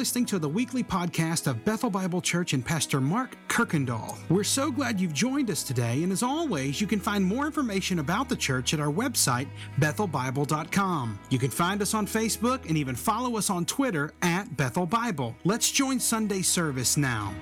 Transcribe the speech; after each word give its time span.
listening 0.00 0.24
to 0.24 0.38
the 0.38 0.48
weekly 0.48 0.82
podcast 0.82 1.46
of 1.46 1.62
Bethel 1.62 1.90
Bible 1.90 2.22
Church 2.22 2.54
and 2.54 2.64
Pastor 2.64 3.02
Mark 3.02 3.36
Kirkendall. 3.48 4.16
We're 4.30 4.44
so 4.44 4.70
glad 4.70 4.98
you've 4.98 5.12
joined 5.12 5.50
us 5.50 5.62
today, 5.62 6.02
and 6.02 6.10
as 6.10 6.22
always, 6.22 6.80
you 6.80 6.86
can 6.86 6.98
find 6.98 7.22
more 7.22 7.44
information 7.44 7.98
about 7.98 8.30
the 8.30 8.34
church 8.34 8.72
at 8.72 8.80
our 8.80 8.90
website, 8.90 9.46
bethelbible.com. 9.78 11.18
You 11.28 11.38
can 11.38 11.50
find 11.50 11.82
us 11.82 11.92
on 11.92 12.06
Facebook 12.06 12.66
and 12.66 12.78
even 12.78 12.94
follow 12.94 13.36
us 13.36 13.50
on 13.50 13.66
Twitter 13.66 14.14
at 14.22 14.56
Bethel 14.56 14.86
Bible. 14.86 15.36
Let's 15.44 15.70
join 15.70 16.00
Sunday 16.00 16.40
service 16.40 16.96
now. 16.96 17.34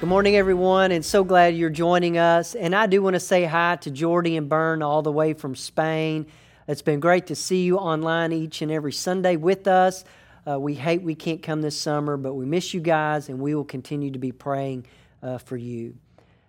Good 0.00 0.08
morning, 0.10 0.36
everyone, 0.36 0.92
and 0.92 1.02
so 1.02 1.24
glad 1.24 1.56
you're 1.56 1.70
joining 1.70 2.18
us. 2.18 2.54
And 2.54 2.74
I 2.76 2.86
do 2.86 3.00
want 3.00 3.14
to 3.14 3.20
say 3.20 3.46
hi 3.46 3.76
to 3.76 3.90
Jordy 3.90 4.36
and 4.36 4.50
Byrne 4.50 4.82
all 4.82 5.00
the 5.00 5.12
way 5.12 5.32
from 5.32 5.56
Spain. 5.56 6.26
It's 6.68 6.82
been 6.82 7.00
great 7.00 7.26
to 7.28 7.34
see 7.34 7.64
you 7.64 7.78
online 7.78 8.32
each 8.32 8.60
and 8.60 8.70
every 8.70 8.92
Sunday 8.92 9.36
with 9.36 9.66
us. 9.66 10.04
Uh, 10.50 10.58
we 10.58 10.74
hate 10.74 11.02
we 11.02 11.14
can't 11.14 11.42
come 11.42 11.60
this 11.60 11.78
summer, 11.78 12.16
but 12.16 12.34
we 12.34 12.44
miss 12.44 12.74
you 12.74 12.80
guys, 12.80 13.28
and 13.28 13.38
we 13.38 13.54
will 13.54 13.64
continue 13.64 14.10
to 14.10 14.18
be 14.18 14.32
praying 14.32 14.86
uh, 15.22 15.38
for 15.38 15.56
you. 15.56 15.94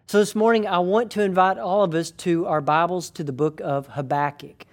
So, 0.08 0.18
this 0.18 0.34
morning, 0.34 0.66
I 0.68 0.80
want 0.80 1.12
to 1.12 1.22
invite 1.22 1.58
all 1.58 1.84
of 1.84 1.94
us 1.94 2.10
to 2.12 2.48
our 2.48 2.62
Bibles 2.62 3.10
to 3.12 3.24
the 3.24 3.34
book 3.34 3.62
of 3.64 3.88
Habakkuk. 3.88 4.66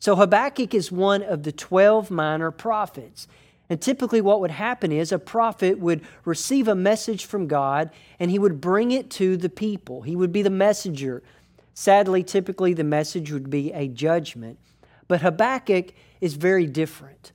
So, 0.00 0.16
Habakkuk 0.16 0.74
is 0.74 0.90
one 0.90 1.22
of 1.22 1.44
the 1.44 1.52
12 1.52 2.10
minor 2.10 2.50
prophets. 2.50 3.28
And 3.70 3.80
typically, 3.80 4.20
what 4.20 4.40
would 4.40 4.50
happen 4.50 4.90
is 4.90 5.12
a 5.12 5.18
prophet 5.18 5.78
would 5.78 6.02
receive 6.24 6.66
a 6.66 6.74
message 6.74 7.24
from 7.24 7.46
God 7.46 7.90
and 8.18 8.30
he 8.30 8.38
would 8.38 8.60
bring 8.60 8.90
it 8.90 9.08
to 9.10 9.36
the 9.36 9.48
people. 9.48 10.02
He 10.02 10.16
would 10.16 10.32
be 10.32 10.42
the 10.42 10.50
messenger. 10.50 11.22
Sadly, 11.72 12.22
typically, 12.22 12.74
the 12.74 12.84
message 12.84 13.30
would 13.32 13.48
be 13.48 13.72
a 13.72 13.88
judgment. 13.88 14.58
But 15.08 15.22
Habakkuk 15.22 15.94
is 16.20 16.34
very 16.34 16.66
different. 16.66 17.32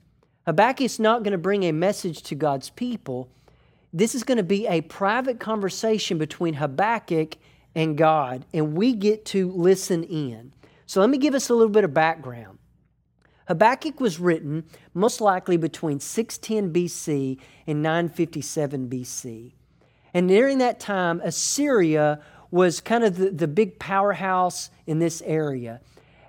Habakkuk 0.48 0.80
is 0.80 0.98
not 0.98 1.24
going 1.24 1.32
to 1.32 1.36
bring 1.36 1.64
a 1.64 1.72
message 1.72 2.22
to 2.22 2.34
God's 2.34 2.70
people. 2.70 3.28
This 3.92 4.14
is 4.14 4.24
going 4.24 4.38
to 4.38 4.42
be 4.42 4.66
a 4.66 4.80
private 4.80 5.38
conversation 5.38 6.16
between 6.16 6.54
Habakkuk 6.54 7.34
and 7.74 7.98
God, 7.98 8.46
and 8.54 8.72
we 8.72 8.94
get 8.94 9.26
to 9.26 9.52
listen 9.52 10.04
in. 10.04 10.54
So 10.86 11.02
let 11.02 11.10
me 11.10 11.18
give 11.18 11.34
us 11.34 11.50
a 11.50 11.54
little 11.54 11.68
bit 11.68 11.84
of 11.84 11.92
background. 11.92 12.58
Habakkuk 13.46 14.00
was 14.00 14.18
written 14.18 14.64
most 14.94 15.20
likely 15.20 15.58
between 15.58 16.00
610 16.00 16.72
BC 16.72 17.38
and 17.66 17.82
957 17.82 18.88
BC. 18.88 19.52
And 20.14 20.28
during 20.28 20.56
that 20.58 20.80
time, 20.80 21.20
Assyria 21.22 22.22
was 22.50 22.80
kind 22.80 23.04
of 23.04 23.18
the, 23.18 23.28
the 23.28 23.48
big 23.48 23.78
powerhouse 23.78 24.70
in 24.86 24.98
this 24.98 25.20
area. 25.26 25.82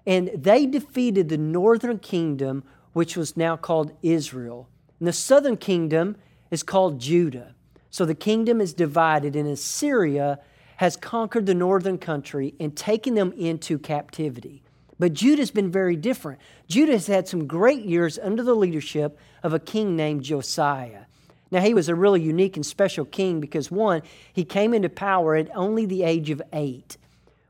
And 0.05 0.29
they 0.35 0.66
defeated 0.66 1.29
the 1.29 1.38
northern 1.38 1.99
kingdom 1.99 2.66
which 3.00 3.16
was 3.16 3.38
now 3.38 3.55
called 3.55 3.95
Israel. 4.02 4.67
And 5.00 5.08
the 5.08 5.14
southern 5.14 5.55
kingdom 5.55 6.17
is 6.52 6.64
called 6.64 7.00
Judah. 7.00 7.56
So 7.89 8.03
the 8.03 8.14
kingdom 8.14 8.59
is 8.59 8.73
divided, 8.73 9.38
and 9.38 9.47
Assyria 9.47 10.39
has 10.75 10.97
conquered 10.97 11.45
the 11.45 11.53
northern 11.53 11.97
country 11.97 12.56
and 12.59 12.75
taken 12.75 13.16
them 13.16 13.31
into 13.38 13.80
captivity. 13.80 14.64
But 15.00 15.14
Judah's 15.14 15.50
been 15.50 15.72
very 15.72 15.95
different. 15.95 16.41
Judah 16.67 16.91
has 16.91 17.08
had 17.08 17.25
some 17.25 17.47
great 17.47 17.86
years 17.86 18.19
under 18.22 18.44
the 18.44 18.53
leadership 18.53 19.17
of 19.44 19.53
a 19.53 19.59
king 19.59 19.95
named 19.95 20.23
Josiah. 20.23 21.03
Now, 21.52 21.61
he 21.61 21.73
was 21.73 21.88
a 21.88 21.95
really 21.95 22.22
unique 22.22 22.58
and 22.58 22.66
special 22.66 23.06
king 23.06 23.39
because, 23.39 23.72
one, 23.72 24.02
he 24.34 24.44
came 24.44 24.73
into 24.73 24.89
power 24.89 25.38
at 25.38 25.50
only 25.56 25.86
the 25.86 26.03
age 26.03 26.31
of 26.31 26.41
eight. 26.52 26.97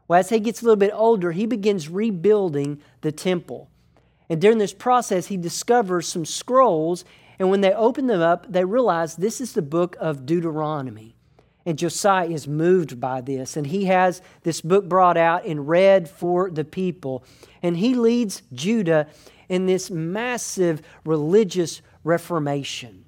Well, 0.08 0.19
as 0.19 0.30
he 0.30 0.39
gets 0.39 0.61
a 0.61 0.66
little 0.66 0.75
bit 0.75 0.91
older, 0.94 1.31
he 1.31 1.47
begins 1.47 1.89
rebuilding 1.89 2.84
the 3.02 3.11
temple. 3.11 3.72
And 4.30 4.39
during 4.39 4.59
this 4.59 4.73
process, 4.73 5.27
he 5.27 5.38
discovers 5.38 6.08
some 6.08 6.25
scrolls. 6.25 7.03
And 7.39 7.49
when 7.49 7.61
they 7.61 7.73
open 7.73 8.08
them 8.08 8.22
up, 8.22 8.52
they 8.52 8.63
realize 8.63 9.16
this 9.16 9.41
is 9.41 9.53
the 9.53 9.61
book 9.61 9.95
of 9.99 10.25
Deuteronomy. 10.25 11.16
And 11.66 11.77
Josiah 11.77 12.30
is 12.30 12.47
moved 12.47 13.00
by 13.00 13.22
this. 13.22 13.57
And 13.57 13.67
he 13.67 13.85
has 13.85 14.22
this 14.44 14.61
book 14.61 14.88
brought 14.88 15.17
out 15.17 15.45
and 15.45 15.67
read 15.67 16.09
for 16.09 16.50
the 16.50 16.63
people. 16.63 17.23
And 17.63 17.78
he 17.78 17.95
leads 17.95 18.44
Judah 18.53 19.07
in 19.50 19.66
this 19.66 19.90
massive 19.90 20.81
religious 21.03 21.81
reformation. 22.03 23.06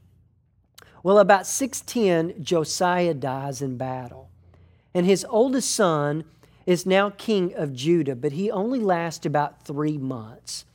Well, 1.04 1.20
about 1.20 1.48
610, 1.48 2.44
Josiah 2.44 3.14
dies 3.14 3.62
in 3.62 3.78
battle. 3.78 4.30
And 4.94 5.06
his 5.06 5.26
oldest 5.30 5.74
son 5.74 6.26
is 6.66 6.86
now 6.86 7.12
king 7.12 7.54
of 7.56 7.74
Judah, 7.74 8.16
but 8.16 8.34
he 8.34 8.52
only 8.52 8.80
lasts 8.80 9.26
about 9.26 9.66
three 9.66 9.98
months. 9.98 10.66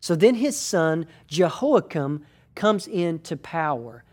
So 0.00 0.16
then 0.16 0.36
his 0.36 0.56
son 0.56 1.06
Jehoiakim 1.28 2.24
comes 2.54 2.86
into 2.86 3.36
power. 3.36 4.04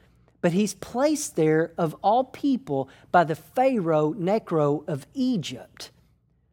But 0.41 0.53
he's 0.53 0.75
placed 0.75 1.35
there, 1.35 1.73
of 1.77 1.95
all 2.03 2.25
people, 2.25 2.89
by 3.11 3.23
the 3.23 3.35
Pharaoh 3.35 4.13
Necho 4.17 4.83
of 4.87 5.07
Egypt. 5.13 5.91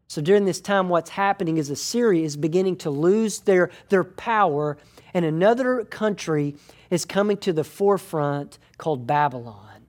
So 0.08 0.22
during 0.22 0.44
this 0.44 0.60
time, 0.60 0.88
what's 0.88 1.10
happening 1.10 1.56
is 1.58 1.70
Assyria 1.70 2.24
is 2.24 2.36
beginning 2.36 2.76
to 2.76 2.90
lose 2.90 3.40
their, 3.40 3.70
their 3.88 4.04
power, 4.04 4.78
and 5.12 5.24
another 5.24 5.84
country 5.84 6.54
is 6.90 7.04
coming 7.04 7.36
to 7.38 7.52
the 7.52 7.64
forefront 7.64 8.58
called 8.78 9.06
Babylon. 9.06 9.86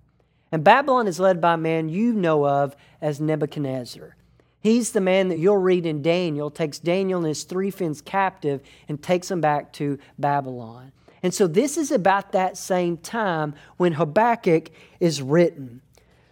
And 0.52 0.64
Babylon 0.64 1.08
is 1.08 1.20
led 1.20 1.40
by 1.40 1.54
a 1.54 1.58
man 1.58 1.90
you 1.90 2.14
know 2.14 2.48
of 2.48 2.76
as 3.02 3.22
Nebuchadnezzar. 3.22 4.16
He's 4.66 4.94
the 4.94 5.00
man 5.00 5.30
that 5.30 5.38
you'll 5.38 5.60
read 5.60 5.86
in 5.86 6.02
Daniel, 6.02 6.50
takes 6.50 6.80
Daniel 6.80 7.20
and 7.20 7.28
his 7.28 7.44
three 7.44 7.70
friends 7.70 8.02
captive 8.02 8.62
and 8.90 9.00
takes 9.00 9.28
them 9.28 9.40
back 9.40 9.72
to 9.74 10.00
Babylon. 10.18 10.92
And 11.22 11.32
so 11.32 11.46
this 11.46 11.78
is 11.78 11.92
about 11.92 12.32
that 12.32 12.58
same 12.58 12.98
time 12.98 13.54
when 13.78 13.94
Habakkuk 13.94 14.72
is 15.00 15.22
written. 15.22 15.84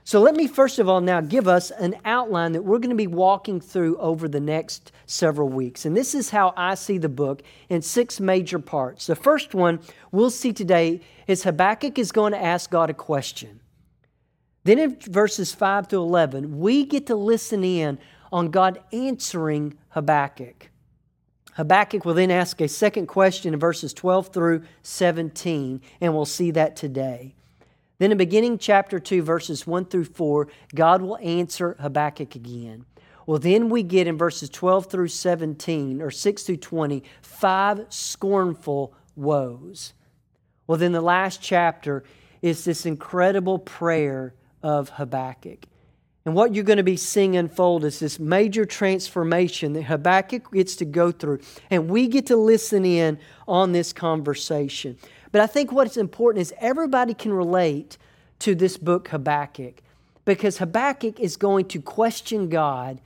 So 0.03 0.19
let 0.19 0.33
me 0.33 0.47
first 0.47 0.79
of 0.79 0.89
all 0.89 0.99
now 0.99 1.21
give 1.21 1.47
us 1.47 1.69
an 1.69 1.95
outline 2.05 2.53
that 2.53 2.63
we're 2.63 2.79
going 2.79 2.89
to 2.89 2.95
be 2.95 3.05
walking 3.05 3.61
through 3.61 3.97
over 3.97 4.27
the 4.27 4.39
next 4.39 4.91
several 5.05 5.47
weeks. 5.47 5.85
And 5.85 5.95
this 5.95 6.15
is 6.15 6.31
how 6.31 6.55
I 6.57 6.73
see 6.73 6.97
the 6.97 7.09
book 7.09 7.44
in 7.69 7.83
six 7.83 8.19
major 8.19 8.57
parts. 8.57 9.05
The 9.05 9.15
first 9.15 9.53
one 9.53 9.79
we'll 10.11 10.31
see 10.31 10.53
today 10.53 11.01
is 11.27 11.44
Habakkuk 11.44 12.00
is 12.00 12.11
going 12.11 12.31
to 12.31 12.44
ask 12.44 12.71
God 12.71 12.89
a 12.89 12.95
question. 12.95 13.59
Then 14.63 14.79
in 14.79 14.97
verses 15.00 15.53
5 15.53 15.89
to 15.89 15.97
11, 15.97 16.57
we 16.57 16.85
get 16.85 17.07
to 17.07 17.15
listen 17.15 17.63
in 17.63 18.00
on 18.33 18.49
God 18.49 18.79
answering 18.91 19.77
Habakkuk. 19.89 20.71
Habakkuk 21.53 22.03
will 22.03 22.16
then 22.16 22.31
ask 22.31 22.59
a 22.59 22.67
second 22.67 23.05
question 23.05 23.53
in 23.53 23.59
verses 23.59 23.94
12 23.94 24.29
through 24.29 24.63
17, 24.81 25.79
and 26.01 26.13
we'll 26.16 26.25
see 26.25 26.49
that 26.49 26.75
today. 26.75 27.35
Then, 27.99 28.11
in 28.11 28.17
beginning 28.17 28.57
chapter 28.57 28.99
2, 28.99 29.21
verses 29.21 29.67
1 29.67 29.85
through 29.85 30.05
4, 30.05 30.47
God 30.73 31.03
will 31.03 31.19
answer 31.19 31.77
Habakkuk 31.79 32.33
again. 32.33 32.85
Well, 33.27 33.38
then 33.38 33.69
we 33.69 33.83
get 33.83 34.07
in 34.07 34.17
verses 34.17 34.50
12 34.50 34.88
through 34.88 35.09
17, 35.09 36.01
or 36.01 36.09
6 36.09 36.44
through 36.44 36.57
20, 36.57 37.03
five 37.21 37.85
scornful 37.89 38.95
woes. 39.15 39.94
Well, 40.65 40.79
then 40.79 40.91
the 40.91 41.01
last 41.01 41.39
chapter 41.39 42.03
is 42.41 42.65
this 42.65 42.88
incredible 42.88 43.59
prayer 43.59 44.33
of 44.63 44.89
Habakkuk. 44.89 45.67
And 46.25 46.35
what 46.35 46.56
you're 46.56 46.63
going 46.63 46.78
to 46.78 46.84
be 46.84 46.95
seeing 46.95 47.35
unfold 47.35 47.84
is 47.84 48.00
this 48.00 48.17
major 48.17 48.63
transformation 48.63 49.73
that 49.73 49.84
Habakkuk 49.84 50.51
gets 50.53 50.78
to 50.78 50.85
go 50.85 51.11
through. 51.11 51.39
And 51.69 51.89
we 51.89 52.07
get 52.07 52.28
to 52.28 52.38
listen 52.38 52.85
in 52.85 53.19
on 53.45 53.73
this 53.73 53.91
conversation. 53.91 54.97
But 55.33 55.41
I 55.41 55.47
think 55.47 55.72
what's 55.72 55.97
important 55.97 56.44
is 56.44 56.53
everybody 56.59 57.13
can 57.13 57.33
relate 57.33 57.97
to 58.39 58.56
this 58.56 58.78
book, 58.78 59.09
Habakkuk, 59.09 59.81
because 60.23 60.59
Habakkuk 60.59 61.19
is 61.19 61.35
going 61.35 61.66
to 61.69 61.81
question 61.81 62.47
God, 62.47 63.01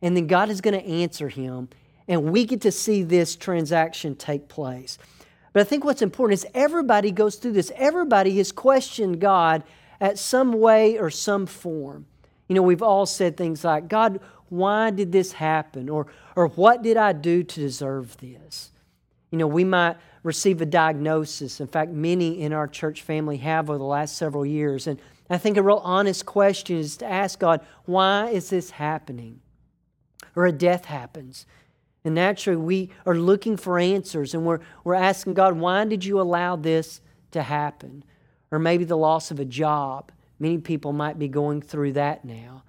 and 0.00 0.16
then 0.16 0.28
God 0.28 0.48
is 0.48 0.60
going 0.60 0.78
to 0.78 0.86
answer 0.86 1.28
him. 1.28 1.68
And 2.06 2.30
we 2.30 2.44
get 2.44 2.60
to 2.62 2.72
see 2.72 3.02
this 3.02 3.34
transaction 3.34 4.14
take 4.14 4.48
place. 4.48 4.98
But 5.52 5.60
I 5.60 5.64
think 5.64 5.84
what's 5.84 6.02
important 6.02 6.38
is 6.38 6.46
everybody 6.54 7.10
goes 7.10 7.36
through 7.36 7.52
this. 7.52 7.72
Everybody 7.74 8.36
has 8.38 8.52
questioned 8.52 9.20
God 9.20 9.64
at 10.00 10.18
some 10.18 10.52
way 10.52 10.98
or 10.98 11.10
some 11.10 11.46
form. 11.46 12.06
You 12.52 12.56
know, 12.56 12.62
we've 12.64 12.82
all 12.82 13.06
said 13.06 13.38
things 13.38 13.64
like, 13.64 13.88
God, 13.88 14.20
why 14.50 14.90
did 14.90 15.10
this 15.10 15.32
happen? 15.32 15.88
Or, 15.88 16.08
or 16.36 16.48
what 16.48 16.82
did 16.82 16.98
I 16.98 17.14
do 17.14 17.42
to 17.42 17.60
deserve 17.60 18.14
this? 18.18 18.72
You 19.30 19.38
know, 19.38 19.46
we 19.46 19.64
might 19.64 19.96
receive 20.22 20.60
a 20.60 20.66
diagnosis. 20.66 21.62
In 21.62 21.66
fact, 21.66 21.92
many 21.92 22.42
in 22.42 22.52
our 22.52 22.68
church 22.68 23.00
family 23.00 23.38
have 23.38 23.70
over 23.70 23.78
the 23.78 23.84
last 23.84 24.18
several 24.18 24.44
years. 24.44 24.86
And 24.86 25.00
I 25.30 25.38
think 25.38 25.56
a 25.56 25.62
real 25.62 25.80
honest 25.82 26.26
question 26.26 26.76
is 26.76 26.98
to 26.98 27.10
ask 27.10 27.38
God, 27.38 27.64
why 27.86 28.28
is 28.28 28.50
this 28.50 28.72
happening? 28.72 29.40
Or 30.36 30.44
a 30.44 30.52
death 30.52 30.84
happens. 30.84 31.46
And 32.04 32.14
naturally, 32.14 32.58
we 32.58 32.90
are 33.06 33.16
looking 33.16 33.56
for 33.56 33.78
answers 33.78 34.34
and 34.34 34.44
we're, 34.44 34.60
we're 34.84 34.92
asking 34.92 35.32
God, 35.32 35.56
why 35.56 35.86
did 35.86 36.04
you 36.04 36.20
allow 36.20 36.56
this 36.56 37.00
to 37.30 37.40
happen? 37.40 38.04
Or 38.50 38.58
maybe 38.58 38.84
the 38.84 38.98
loss 38.98 39.30
of 39.30 39.40
a 39.40 39.46
job 39.46 40.12
Many 40.42 40.58
people 40.58 40.92
might 40.92 41.20
be 41.20 41.28
going 41.28 41.62
through 41.62 41.92
that 41.92 42.24
now. 42.24 42.64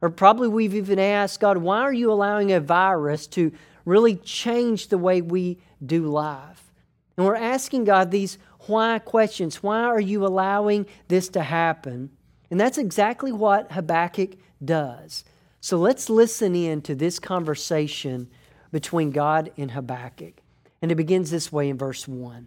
Or 0.00 0.10
probably 0.10 0.46
we've 0.46 0.76
even 0.76 1.00
asked 1.00 1.40
God, 1.40 1.58
why 1.58 1.80
are 1.80 1.92
you 1.92 2.12
allowing 2.12 2.52
a 2.52 2.60
virus 2.60 3.26
to 3.28 3.50
really 3.84 4.14
change 4.14 4.86
the 4.86 4.96
way 4.96 5.22
we 5.22 5.58
do 5.84 6.06
life? 6.06 6.62
And 7.16 7.26
we're 7.26 7.34
asking 7.34 7.82
God 7.82 8.12
these 8.12 8.38
why 8.68 9.00
questions. 9.00 9.60
Why 9.60 9.82
are 9.82 9.98
you 9.98 10.24
allowing 10.24 10.86
this 11.08 11.28
to 11.30 11.42
happen? 11.42 12.10
And 12.48 12.60
that's 12.60 12.78
exactly 12.78 13.32
what 13.32 13.72
Habakkuk 13.72 14.36
does. 14.64 15.24
So 15.60 15.78
let's 15.78 16.08
listen 16.08 16.54
in 16.54 16.80
to 16.82 16.94
this 16.94 17.18
conversation 17.18 18.28
between 18.70 19.10
God 19.10 19.50
and 19.56 19.72
Habakkuk. 19.72 20.34
And 20.80 20.92
it 20.92 20.94
begins 20.94 21.32
this 21.32 21.50
way 21.50 21.70
in 21.70 21.76
verse 21.76 22.06
1. 22.06 22.46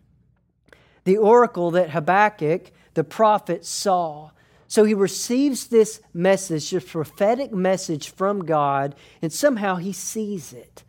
The 1.03 1.17
oracle 1.17 1.69
that 1.71 1.89
Habakkuk, 1.89 2.71
the 2.93 3.03
prophet, 3.03 3.65
saw. 3.65 4.29
So 4.69 4.83
he 4.83 4.94
receives 4.94 5.68
this 5.68 6.00
message, 6.13 6.69
this 6.69 6.92
prophetic 6.92 7.51
message 7.51 8.12
from 8.12 8.45
God, 8.45 8.94
and 9.19 9.33
somehow 9.33 9.77
he 9.77 9.92
sees 9.92 10.54
it. 10.54 10.83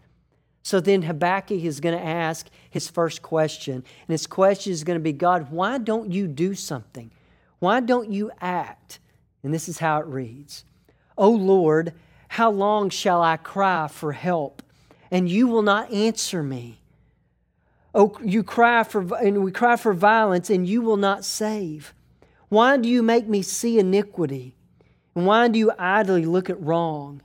So 0.63 0.81
then 0.81 1.01
Habakkuk 1.01 1.65
is 1.65 1.81
going 1.81 1.99
to 1.99 2.05
ask 2.05 2.47
his 2.69 2.89
first 2.89 3.23
question. 3.23 3.77
And 3.77 4.09
his 4.09 4.27
question 4.27 4.75
is 4.75 4.85
going 4.85 4.99
to 4.99 5.03
be 5.03 5.15
God, 5.15 5.51
why 5.51 5.79
don't 5.79 6.13
you 6.13 6.29
do 6.29 6.55
something? 6.55 7.11
Why 7.59 7.81
don't 7.81 8.13
you 8.13 8.31
act? 8.39 8.99
And 9.43 9.53
this 9.53 9.67
is 9.67 9.79
how 9.79 10.01
it 10.01 10.07
reads 10.07 10.65
O 11.17 11.31
Lord, 11.31 11.95
how 12.29 12.51
long 12.51 12.91
shall 12.91 13.23
I 13.23 13.39
cry 13.39 13.89
for 13.89 14.13
help, 14.13 14.63
and 15.11 15.27
you 15.27 15.47
will 15.47 15.63
not 15.63 15.91
answer 15.91 16.43
me? 16.43 16.81
Oh, 17.95 18.19
you 18.23 18.43
cry 18.43 18.85
for, 18.85 19.17
and 19.17 19.43
we 19.43 19.53
cry 19.53 19.77
for 19.77 19.95
violence, 19.95 20.51
and 20.51 20.69
you 20.69 20.83
will 20.83 20.99
not 20.99 21.25
save. 21.25 21.95
Why 22.51 22.77
do 22.77 22.89
you 22.89 23.03
make 23.03 23.27
me 23.27 23.43
see 23.43 23.79
iniquity? 23.79 24.57
And 25.15 25.25
why 25.25 25.49
do 25.49 25.59
you 25.59 25.73
idly 25.79 26.27
look 26.27 26.51
at 26.51 26.61
wrong? 26.61 27.23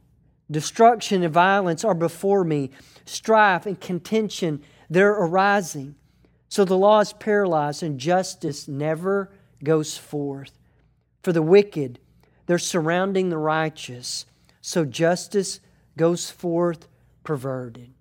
Destruction 0.50 1.24
and 1.24 1.33
violence 1.33 1.83
are 1.83 1.95
before 1.95 2.44
me, 2.44 2.69
strife 3.06 3.66
and 3.66 3.80
contention, 3.81 4.62
they're 4.89 5.12
arising. 5.12 5.95
So 6.48 6.63
the 6.63 6.77
law 6.77 7.00
is 7.00 7.12
paralyzed, 7.12 7.81
and 7.81 8.00
justice 8.00 8.68
never 8.68 9.31
goes 9.63 9.98
forth. 9.98 10.51
For 11.24 11.33
the 11.33 11.42
wicked, 11.42 12.00
they're 12.45 12.60
surrounding 12.60 13.30
the 13.30 13.39
righteous, 13.39 14.27
so 14.62 14.86
justice 14.86 15.60
goes 15.98 16.30
forth 16.30 16.88
perverted. 17.24 17.92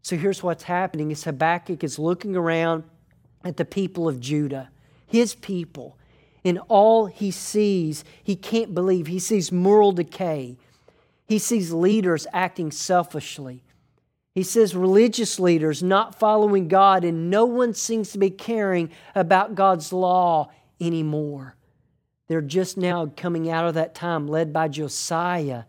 So 0.00 0.16
here's 0.16 0.42
what's 0.42 0.64
happening 0.64 1.10
is 1.10 1.24
Habakkuk 1.24 1.84
is 1.84 1.98
looking 1.98 2.34
around 2.34 2.84
at 3.44 3.58
the 3.58 3.66
people 3.66 4.08
of 4.08 4.20
Judah, 4.20 4.70
his 5.06 5.34
people. 5.34 5.98
In 6.44 6.58
all 6.68 7.06
he 7.06 7.30
sees, 7.30 8.04
he 8.22 8.36
can't 8.36 8.74
believe. 8.74 9.06
He 9.06 9.18
sees 9.18 9.52
moral 9.52 9.92
decay. 9.92 10.56
He 11.26 11.38
sees 11.38 11.72
leaders 11.72 12.26
acting 12.32 12.70
selfishly. 12.70 13.62
He 14.34 14.42
says 14.42 14.74
religious 14.74 15.38
leaders 15.38 15.82
not 15.82 16.18
following 16.18 16.68
God, 16.68 17.04
and 17.04 17.30
no 17.30 17.44
one 17.44 17.74
seems 17.74 18.12
to 18.12 18.18
be 18.18 18.30
caring 18.30 18.90
about 19.14 19.54
God's 19.54 19.92
law 19.92 20.50
anymore. 20.80 21.54
They're 22.28 22.40
just 22.40 22.76
now 22.78 23.12
coming 23.14 23.50
out 23.50 23.66
of 23.66 23.74
that 23.74 23.94
time 23.94 24.26
led 24.26 24.52
by 24.52 24.68
Josiah, 24.68 25.64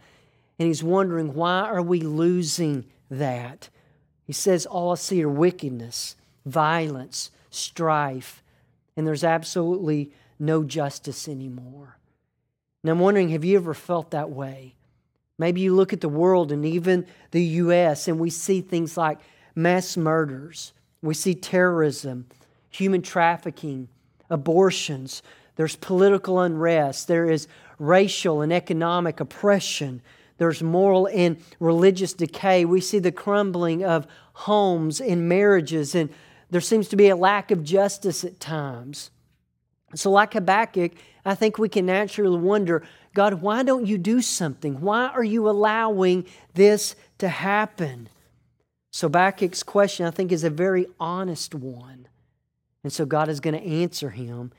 and 0.57 0.67
he's 0.67 0.83
wondering 0.83 1.33
why 1.33 1.61
are 1.61 1.81
we 1.81 1.99
losing 1.99 2.85
that? 3.11 3.69
He 4.23 4.33
says 4.33 4.65
all 4.65 4.93
I 4.93 4.95
see 4.95 5.21
are 5.23 5.29
wickedness, 5.29 6.15
violence, 6.45 7.31
strife, 7.49 8.41
and 8.95 9.05
there's 9.05 9.25
absolutely 9.25 10.13
no 10.39 10.63
justice 10.63 11.27
anymore. 11.27 11.97
And 12.83 12.91
I'm 12.91 12.99
wondering, 12.99 13.29
have 13.29 13.45
you 13.45 13.57
ever 13.57 13.73
felt 13.73 14.11
that 14.11 14.29
way? 14.29 14.75
Maybe 15.39 15.61
you 15.61 15.75
look 15.75 15.93
at 15.93 16.01
the 16.01 16.09
world 16.09 16.51
and 16.51 16.65
even 16.65 17.05
the 17.31 17.43
U.S., 17.43 18.07
and 18.07 18.19
we 18.19 18.29
see 18.29 18.61
things 18.61 18.97
like 18.97 19.19
mass 19.55 19.97
murders, 19.97 20.73
we 21.01 21.13
see 21.13 21.33
terrorism, 21.33 22.27
human 22.69 23.01
trafficking, 23.01 23.87
abortions, 24.29 25.21
there's 25.55 25.75
political 25.75 26.39
unrest, 26.39 27.07
there 27.07 27.29
is 27.29 27.47
racial 27.79 28.41
and 28.41 28.51
economic 28.51 29.19
oppression, 29.19 30.01
there's 30.37 30.63
moral 30.63 31.07
and 31.13 31.37
religious 31.59 32.13
decay. 32.13 32.65
We 32.65 32.81
see 32.81 32.99
the 32.99 33.11
crumbling 33.11 33.83
of 33.83 34.07
homes 34.33 34.99
and 34.99 35.29
marriages, 35.29 35.93
and 35.93 36.09
there 36.49 36.61
seems 36.61 36.87
to 36.89 36.95
be 36.95 37.09
a 37.09 37.15
lack 37.15 37.51
of 37.51 37.63
justice 37.63 38.23
at 38.23 38.39
times. 38.39 39.11
So, 39.95 40.11
like 40.11 40.33
Habakkuk, 40.33 40.93
I 41.25 41.35
think 41.35 41.57
we 41.57 41.69
can 41.69 41.85
naturally 41.85 42.37
wonder 42.37 42.83
God, 43.13 43.41
why 43.41 43.61
don't 43.61 43.85
you 43.85 43.99
do 43.99 44.21
something? 44.21 44.81
Why 44.81 45.07
are 45.07 45.23
you 45.23 45.47
allowing 45.47 46.25
this 46.55 46.95
to 47.19 47.29
happen? 47.29 48.09
So, 48.91 49.07
Habakkuk's 49.07 49.63
question, 49.63 50.05
I 50.05 50.11
think, 50.11 50.31
is 50.31 50.43
a 50.43 50.49
very 50.49 50.87
honest 50.99 51.53
one. 51.53 52.07
And 52.83 52.91
so, 52.91 53.05
God 53.05 53.29
is 53.29 53.39
going 53.39 53.55
to 53.55 53.67
answer 53.67 54.09
him. 54.09 54.51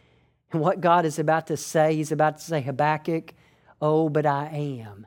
And 0.52 0.60
what 0.60 0.81
God 0.81 1.04
is 1.04 1.19
about 1.19 1.48
to 1.48 1.56
say, 1.56 1.96
He's 1.96 2.12
about 2.12 2.38
to 2.38 2.44
say, 2.44 2.60
Habakkuk, 2.60 3.34
oh, 3.82 4.08
but 4.08 4.25
I 4.25 4.46
am. 4.46 5.06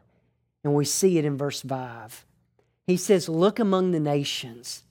And 0.64 0.74
we 0.74 0.84
see 0.84 1.18
it 1.18 1.24
in 1.24 1.38
verse 1.38 1.62
5. 1.62 2.26
He 2.86 2.98
says, 2.98 3.30
Look 3.30 3.60
among 3.60 3.92
the 3.92 4.00
nations 4.00 4.84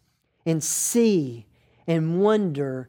and 0.47 0.65
see 0.65 1.47
and 1.87 2.21
wonder. 2.21 2.89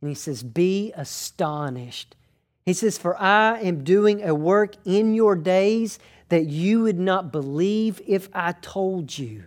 And 0.00 0.08
he 0.10 0.14
says, 0.14 0.42
Be 0.42 0.92
astonished. 0.96 2.16
He 2.64 2.72
says, 2.72 2.98
For 2.98 3.16
I 3.20 3.60
am 3.60 3.84
doing 3.84 4.22
a 4.22 4.34
work 4.34 4.74
in 4.84 5.14
your 5.14 5.36
days 5.36 5.98
that 6.28 6.46
you 6.46 6.82
would 6.82 6.98
not 6.98 7.32
believe 7.32 8.00
if 8.06 8.28
I 8.34 8.52
told 8.52 9.16
you. 9.16 9.44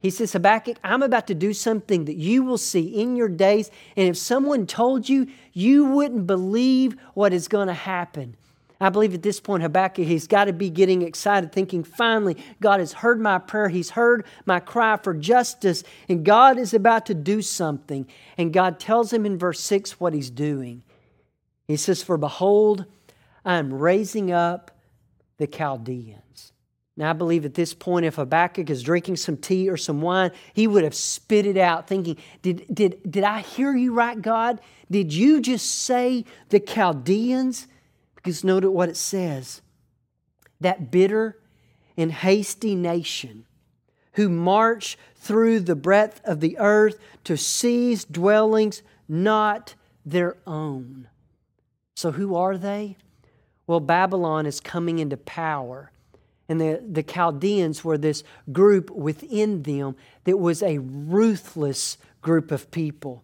He 0.00 0.10
says, 0.10 0.32
Habakkuk, 0.32 0.76
I'm 0.84 1.02
about 1.02 1.26
to 1.26 1.34
do 1.34 1.52
something 1.52 2.04
that 2.04 2.16
you 2.16 2.44
will 2.44 2.58
see 2.58 3.00
in 3.00 3.16
your 3.16 3.28
days. 3.28 3.70
And 3.96 4.08
if 4.08 4.16
someone 4.16 4.66
told 4.66 5.08
you, 5.08 5.26
you 5.52 5.86
wouldn't 5.86 6.26
believe 6.26 6.96
what 7.14 7.32
is 7.32 7.48
going 7.48 7.66
to 7.66 7.74
happen. 7.74 8.36
I 8.80 8.90
believe 8.90 9.12
at 9.12 9.22
this 9.22 9.40
point, 9.40 9.62
Habakkuk, 9.64 10.06
he's 10.06 10.28
got 10.28 10.44
to 10.44 10.52
be 10.52 10.70
getting 10.70 11.02
excited, 11.02 11.50
thinking, 11.50 11.82
finally, 11.82 12.36
God 12.60 12.78
has 12.78 12.92
heard 12.92 13.20
my 13.20 13.38
prayer. 13.38 13.68
He's 13.68 13.90
heard 13.90 14.24
my 14.46 14.60
cry 14.60 14.96
for 14.96 15.14
justice, 15.14 15.82
and 16.08 16.24
God 16.24 16.58
is 16.58 16.72
about 16.74 17.06
to 17.06 17.14
do 17.14 17.42
something. 17.42 18.06
And 18.36 18.52
God 18.52 18.78
tells 18.78 19.12
him 19.12 19.26
in 19.26 19.36
verse 19.36 19.60
6 19.60 19.98
what 19.98 20.14
he's 20.14 20.30
doing. 20.30 20.84
He 21.66 21.76
says, 21.76 22.04
For 22.04 22.16
behold, 22.16 22.84
I 23.44 23.56
am 23.56 23.74
raising 23.74 24.30
up 24.30 24.70
the 25.38 25.48
Chaldeans. 25.48 26.52
Now, 26.96 27.10
I 27.10 27.12
believe 27.14 27.44
at 27.44 27.54
this 27.54 27.74
point, 27.74 28.06
if 28.06 28.16
Habakkuk 28.16 28.70
is 28.70 28.82
drinking 28.82 29.16
some 29.16 29.36
tea 29.36 29.68
or 29.68 29.76
some 29.76 30.00
wine, 30.00 30.30
he 30.52 30.66
would 30.66 30.84
have 30.84 30.94
spit 30.94 31.46
it 31.46 31.56
out, 31.56 31.88
thinking, 31.88 32.16
Did, 32.42 32.64
did, 32.72 33.10
did 33.10 33.24
I 33.24 33.40
hear 33.40 33.74
you 33.74 33.92
right, 33.92 34.20
God? 34.20 34.60
Did 34.88 35.12
you 35.12 35.40
just 35.40 35.82
say 35.82 36.24
the 36.50 36.60
Chaldeans? 36.60 37.66
Because 38.18 38.44
note 38.44 38.64
what 38.64 38.88
it 38.88 38.96
says 38.96 39.62
that 40.60 40.90
bitter 40.90 41.38
and 41.96 42.10
hasty 42.10 42.74
nation 42.74 43.44
who 44.14 44.28
march 44.28 44.98
through 45.14 45.60
the 45.60 45.76
breadth 45.76 46.20
of 46.24 46.40
the 46.40 46.58
earth 46.58 46.98
to 47.22 47.36
seize 47.36 48.04
dwellings 48.04 48.82
not 49.08 49.76
their 50.04 50.36
own. 50.46 51.08
So, 51.94 52.10
who 52.12 52.34
are 52.34 52.58
they? 52.58 52.96
Well, 53.68 53.80
Babylon 53.80 54.46
is 54.46 54.60
coming 54.60 54.98
into 54.98 55.16
power. 55.16 55.92
And 56.48 56.60
the, 56.60 56.82
the 56.84 57.02
Chaldeans 57.02 57.84
were 57.84 57.98
this 57.98 58.24
group 58.50 58.90
within 58.90 59.62
them 59.62 59.94
that 60.24 60.38
was 60.38 60.62
a 60.62 60.78
ruthless 60.78 61.98
group 62.22 62.50
of 62.50 62.70
people. 62.70 63.22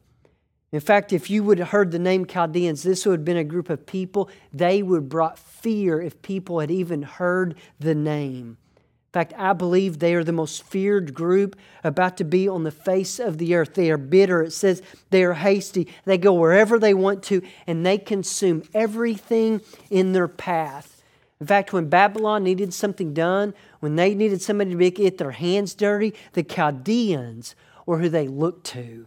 In 0.75 0.81
fact, 0.81 1.13
if 1.13 1.31
you 1.31 1.45
would 1.45 1.61
have 1.61 1.69
heard 1.69 1.93
the 1.93 2.01
name 2.01 2.27
Chaldeans, 2.27 2.83
this 2.83 3.07
would 3.07 3.21
have 3.21 3.25
been 3.25 3.37
a 3.37 3.45
group 3.45 3.71
of 3.71 3.87
people, 3.87 4.29
they 4.53 4.83
would 4.83 5.03
have 5.03 5.09
brought 5.09 5.39
fear 5.39 6.01
if 6.01 6.21
people 6.21 6.59
had 6.59 6.69
even 6.69 7.03
heard 7.03 7.55
the 7.79 7.95
name. 7.95 8.57
In 8.77 9.13
fact, 9.13 9.35
I 9.39 9.53
believe 9.53 10.01
they 10.01 10.17
are 10.17 10.25
the 10.25 10.33
most 10.33 10.65
feared 10.65 11.15
group 11.15 11.55
about 11.85 12.17
to 12.17 12.25
be 12.25 12.49
on 12.49 12.65
the 12.65 12.73
face 12.73 13.21
of 13.21 13.39
the 13.39 13.55
earth. 13.55 13.75
They 13.75 13.89
are 13.89 13.97
bitter. 13.97 14.43
It 14.43 14.51
says 14.51 14.83
they 15.11 15.23
are 15.23 15.35
hasty. 15.35 15.87
They 16.07 16.19
go 16.19 16.33
wherever 16.33 16.77
they 16.77 16.93
want 16.93 17.23
to, 17.25 17.41
and 17.69 17.87
they 17.87 17.97
consume 17.97 18.65
everything 18.75 19.61
in 19.91 20.11
their 20.11 20.27
path. 20.27 21.05
In 21.41 21.47
fact, 21.47 21.73
when 21.73 21.89
Babylon 21.89 22.43
needed 22.43 22.75
something 22.75 23.15
done, 23.15 23.55
when 23.79 23.95
they 23.95 24.13
needed 24.13 24.43
somebody 24.43 24.75
to 24.75 24.91
get 24.91 25.19
their 25.19 25.31
hands 25.31 25.73
dirty, 25.73 26.15
the 26.33 26.43
Chaldeans 26.43 27.55
were 27.87 28.01
who 28.01 28.09
they 28.09 28.27
looked 28.27 28.67
to. 28.73 29.07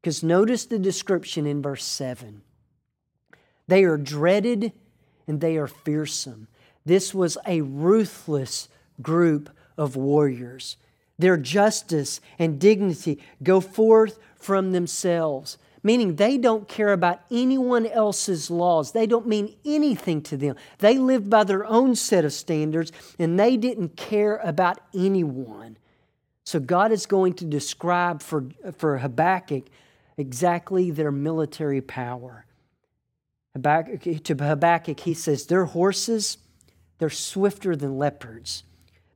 Because 0.00 0.22
notice 0.22 0.64
the 0.64 0.78
description 0.78 1.46
in 1.46 1.62
verse 1.62 1.84
7 1.84 2.42
they 3.66 3.84
are 3.84 3.96
dreaded 3.96 4.72
and 5.28 5.40
they 5.40 5.56
are 5.56 5.68
fearsome. 5.68 6.48
This 6.84 7.14
was 7.14 7.38
a 7.46 7.60
ruthless 7.60 8.68
group 9.00 9.48
of 9.78 9.94
warriors. 9.94 10.76
Their 11.16 11.36
justice 11.36 12.20
and 12.36 12.58
dignity 12.58 13.22
go 13.42 13.60
forth 13.60 14.18
from 14.34 14.72
themselves 14.72 15.56
meaning 15.82 16.16
they 16.16 16.38
don't 16.38 16.68
care 16.68 16.92
about 16.92 17.20
anyone 17.30 17.86
else's 17.86 18.50
laws. 18.50 18.92
They 18.92 19.06
don't 19.06 19.26
mean 19.26 19.56
anything 19.64 20.22
to 20.22 20.36
them. 20.36 20.56
They 20.78 20.98
lived 20.98 21.30
by 21.30 21.44
their 21.44 21.64
own 21.64 21.94
set 21.94 22.24
of 22.24 22.32
standards 22.32 22.92
and 23.18 23.38
they 23.38 23.56
didn't 23.56 23.96
care 23.96 24.36
about 24.38 24.78
anyone. 24.94 25.78
So 26.44 26.60
God 26.60 26.92
is 26.92 27.06
going 27.06 27.34
to 27.34 27.44
describe 27.44 28.22
for, 28.22 28.46
for 28.76 28.98
Habakkuk 28.98 29.64
exactly 30.20 30.90
their 30.90 31.10
military 31.10 31.80
power. 31.80 32.46
Habakkuk, 33.54 34.22
to 34.24 34.34
Habakkuk, 34.34 35.00
he 35.00 35.14
says, 35.14 35.46
Their 35.46 35.64
horses, 35.64 36.38
they're 36.98 37.10
swifter 37.10 37.74
than 37.74 37.98
leopards. 37.98 38.62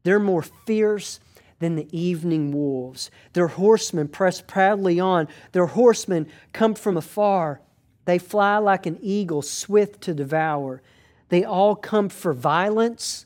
They're 0.02 0.18
more 0.18 0.42
fierce 0.42 1.20
than 1.60 1.76
the 1.76 1.98
evening 1.98 2.52
wolves. 2.52 3.10
Their 3.32 3.48
horsemen 3.48 4.08
press 4.08 4.40
proudly 4.40 4.98
on. 4.98 5.28
Their 5.52 5.66
horsemen 5.66 6.26
come 6.52 6.74
from 6.74 6.96
afar. 6.96 7.60
They 8.04 8.18
fly 8.18 8.58
like 8.58 8.86
an 8.86 8.98
eagle, 9.00 9.42
swift 9.42 10.02
to 10.02 10.14
devour. 10.14 10.82
They 11.28 11.44
all 11.44 11.74
come 11.74 12.08
for 12.08 12.32
violence. 12.32 13.24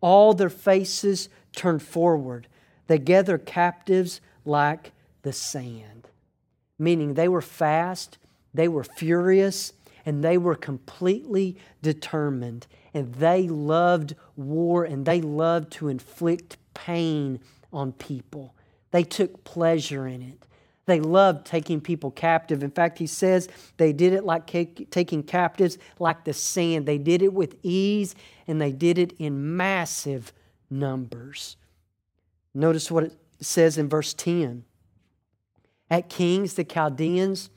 All 0.00 0.34
their 0.34 0.50
faces 0.50 1.28
turn 1.54 1.78
forward. 1.78 2.46
They 2.86 2.98
gather 2.98 3.38
captives 3.38 4.20
like 4.44 4.92
the 5.22 5.32
sand. 5.32 6.08
Meaning 6.82 7.14
they 7.14 7.28
were 7.28 7.40
fast, 7.40 8.18
they 8.52 8.66
were 8.66 8.82
furious, 8.82 9.72
and 10.04 10.24
they 10.24 10.36
were 10.36 10.56
completely 10.56 11.56
determined. 11.80 12.66
And 12.92 13.14
they 13.14 13.46
loved 13.46 14.16
war 14.34 14.82
and 14.82 15.06
they 15.06 15.20
loved 15.20 15.70
to 15.74 15.86
inflict 15.86 16.56
pain 16.74 17.38
on 17.72 17.92
people. 17.92 18.56
They 18.90 19.04
took 19.04 19.44
pleasure 19.44 20.08
in 20.08 20.22
it. 20.22 20.44
They 20.86 20.98
loved 20.98 21.46
taking 21.46 21.80
people 21.80 22.10
captive. 22.10 22.64
In 22.64 22.72
fact, 22.72 22.98
he 22.98 23.06
says 23.06 23.48
they 23.76 23.92
did 23.92 24.12
it 24.12 24.24
like 24.24 24.48
taking 24.48 25.22
captives 25.22 25.78
like 26.00 26.24
the 26.24 26.32
sand. 26.32 26.86
They 26.86 26.98
did 26.98 27.22
it 27.22 27.32
with 27.32 27.54
ease 27.62 28.16
and 28.48 28.60
they 28.60 28.72
did 28.72 28.98
it 28.98 29.12
in 29.20 29.56
massive 29.56 30.32
numbers. 30.68 31.56
Notice 32.52 32.90
what 32.90 33.04
it 33.04 33.16
says 33.40 33.78
in 33.78 33.88
verse 33.88 34.14
10. 34.14 34.64
At 35.92 36.08
kings, 36.08 36.54
the 36.54 36.64
Chaldeans, 36.64 37.50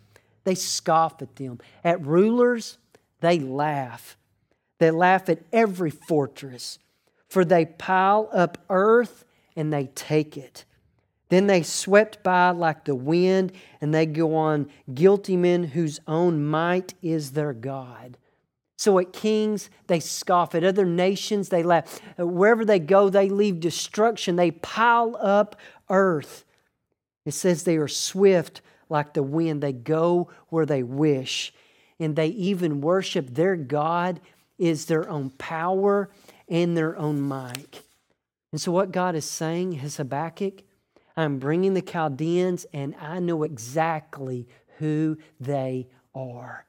they 0.43 0.55
scoff 0.55 1.21
at 1.21 1.37
them. 1.37 1.57
At 1.85 2.05
rulers, 2.05 2.77
they 3.21 3.39
laugh. 3.39 4.17
They 4.77 4.91
laugh 4.91 5.29
at 5.29 5.43
every 5.53 5.89
fortress, 5.89 6.77
for 7.29 7.45
they 7.45 7.65
pile 7.65 8.29
up 8.33 8.57
earth 8.69 9.23
and 9.55 9.71
they 9.71 9.85
take 9.95 10.35
it. 10.35 10.65
Then 11.29 11.47
they 11.47 11.63
swept 11.63 12.23
by 12.23 12.49
like 12.49 12.83
the 12.83 12.93
wind, 12.93 13.53
and 13.79 13.93
they 13.93 14.05
go 14.05 14.35
on 14.35 14.69
guilty 14.93 15.37
men 15.37 15.63
whose 15.63 16.01
own 16.05 16.45
might 16.45 16.93
is 17.01 17.31
their 17.31 17.53
God. 17.53 18.17
So 18.77 18.99
at 18.99 19.13
kings, 19.13 19.69
they 19.87 20.01
scoff. 20.01 20.53
At 20.53 20.65
other 20.65 20.85
nations, 20.85 21.47
they 21.47 21.63
laugh. 21.63 22.01
Wherever 22.17 22.65
they 22.65 22.79
go, 22.79 23.09
they 23.09 23.29
leave 23.29 23.61
destruction. 23.61 24.35
They 24.35 24.51
pile 24.51 25.15
up 25.21 25.55
earth. 25.89 26.44
It 27.25 27.33
says 27.33 27.63
they 27.63 27.77
are 27.77 27.87
swift 27.87 28.61
like 28.89 29.13
the 29.13 29.23
wind. 29.23 29.61
They 29.61 29.73
go 29.73 30.29
where 30.49 30.65
they 30.65 30.83
wish. 30.83 31.53
And 31.99 32.15
they 32.15 32.27
even 32.27 32.81
worship 32.81 33.33
their 33.33 33.55
God 33.55 34.19
is 34.57 34.85
their 34.85 35.09
own 35.09 35.31
power 35.31 36.09
and 36.47 36.77
their 36.77 36.95
own 36.97 37.21
might. 37.21 37.81
And 38.51 38.61
so, 38.61 38.71
what 38.71 38.91
God 38.91 39.15
is 39.15 39.25
saying 39.25 39.73
is 39.73 39.97
Habakkuk, 39.97 40.61
I'm 41.17 41.39
bringing 41.39 41.73
the 41.73 41.81
Chaldeans, 41.81 42.65
and 42.71 42.95
I 43.01 43.19
know 43.19 43.43
exactly 43.43 44.47
who 44.77 45.17
they 45.39 45.87
are. 46.13 46.65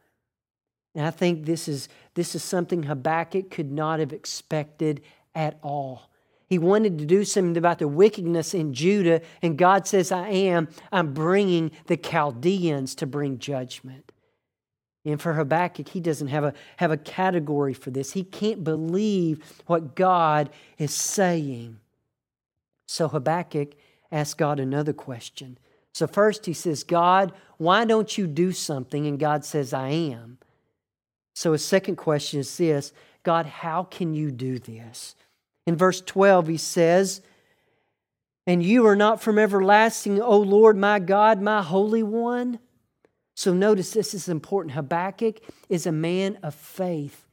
And 0.94 1.04
I 1.04 1.10
think 1.10 1.44
this 1.44 1.68
is, 1.68 1.88
this 2.14 2.34
is 2.34 2.42
something 2.42 2.84
Habakkuk 2.84 3.50
could 3.50 3.70
not 3.70 4.00
have 4.00 4.12
expected 4.12 5.02
at 5.34 5.58
all. 5.62 6.10
He 6.48 6.58
wanted 6.58 6.98
to 6.98 7.06
do 7.06 7.24
something 7.24 7.56
about 7.56 7.80
the 7.80 7.88
wickedness 7.88 8.54
in 8.54 8.72
Judah, 8.72 9.20
and 9.42 9.58
God 9.58 9.86
says, 9.86 10.12
I 10.12 10.28
am. 10.28 10.68
I'm 10.92 11.12
bringing 11.12 11.72
the 11.86 11.96
Chaldeans 11.96 12.94
to 12.96 13.06
bring 13.06 13.38
judgment. 13.38 14.12
And 15.04 15.20
for 15.20 15.34
Habakkuk, 15.34 15.88
he 15.88 16.00
doesn't 16.00 16.28
have 16.28 16.44
a, 16.44 16.54
have 16.78 16.90
a 16.90 16.96
category 16.96 17.74
for 17.74 17.90
this. 17.90 18.12
He 18.12 18.24
can't 18.24 18.64
believe 18.64 19.44
what 19.66 19.94
God 19.94 20.50
is 20.78 20.92
saying. 20.92 21.78
So 22.86 23.08
Habakkuk 23.08 23.74
asks 24.10 24.34
God 24.34 24.58
another 24.58 24.92
question. 24.92 25.58
So, 25.92 26.06
first 26.06 26.44
he 26.44 26.52
says, 26.52 26.84
God, 26.84 27.32
why 27.56 27.86
don't 27.86 28.18
you 28.18 28.26
do 28.26 28.52
something? 28.52 29.06
And 29.06 29.18
God 29.18 29.44
says, 29.46 29.72
I 29.72 29.88
am. 29.88 30.38
So, 31.34 31.52
his 31.52 31.64
second 31.64 31.96
question 31.96 32.40
is 32.40 32.54
this 32.56 32.92
God, 33.22 33.46
how 33.46 33.84
can 33.84 34.12
you 34.12 34.30
do 34.30 34.58
this? 34.58 35.16
In 35.66 35.76
verse 35.76 36.00
12, 36.00 36.46
he 36.46 36.56
says, 36.56 37.20
And 38.46 38.62
you 38.62 38.86
are 38.86 38.96
not 38.96 39.20
from 39.20 39.38
everlasting, 39.38 40.20
O 40.22 40.38
Lord 40.38 40.76
my 40.76 40.98
God, 40.98 41.42
my 41.42 41.62
Holy 41.62 42.02
One. 42.02 42.60
So 43.34 43.52
notice 43.52 43.90
this 43.90 44.14
is 44.14 44.28
important. 44.28 44.74
Habakkuk 44.74 45.40
is 45.68 45.86
a 45.86 45.92
man 45.92 46.38
of 46.42 46.54
faith. 46.54 47.26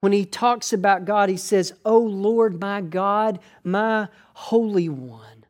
When 0.00 0.12
he 0.12 0.24
talks 0.24 0.72
about 0.72 1.04
God, 1.04 1.28
he 1.28 1.36
says, 1.36 1.74
O 1.84 1.98
Lord 1.98 2.58
my 2.58 2.80
God, 2.80 3.38
my 3.62 4.08
Holy 4.32 4.88
One. 4.88 5.44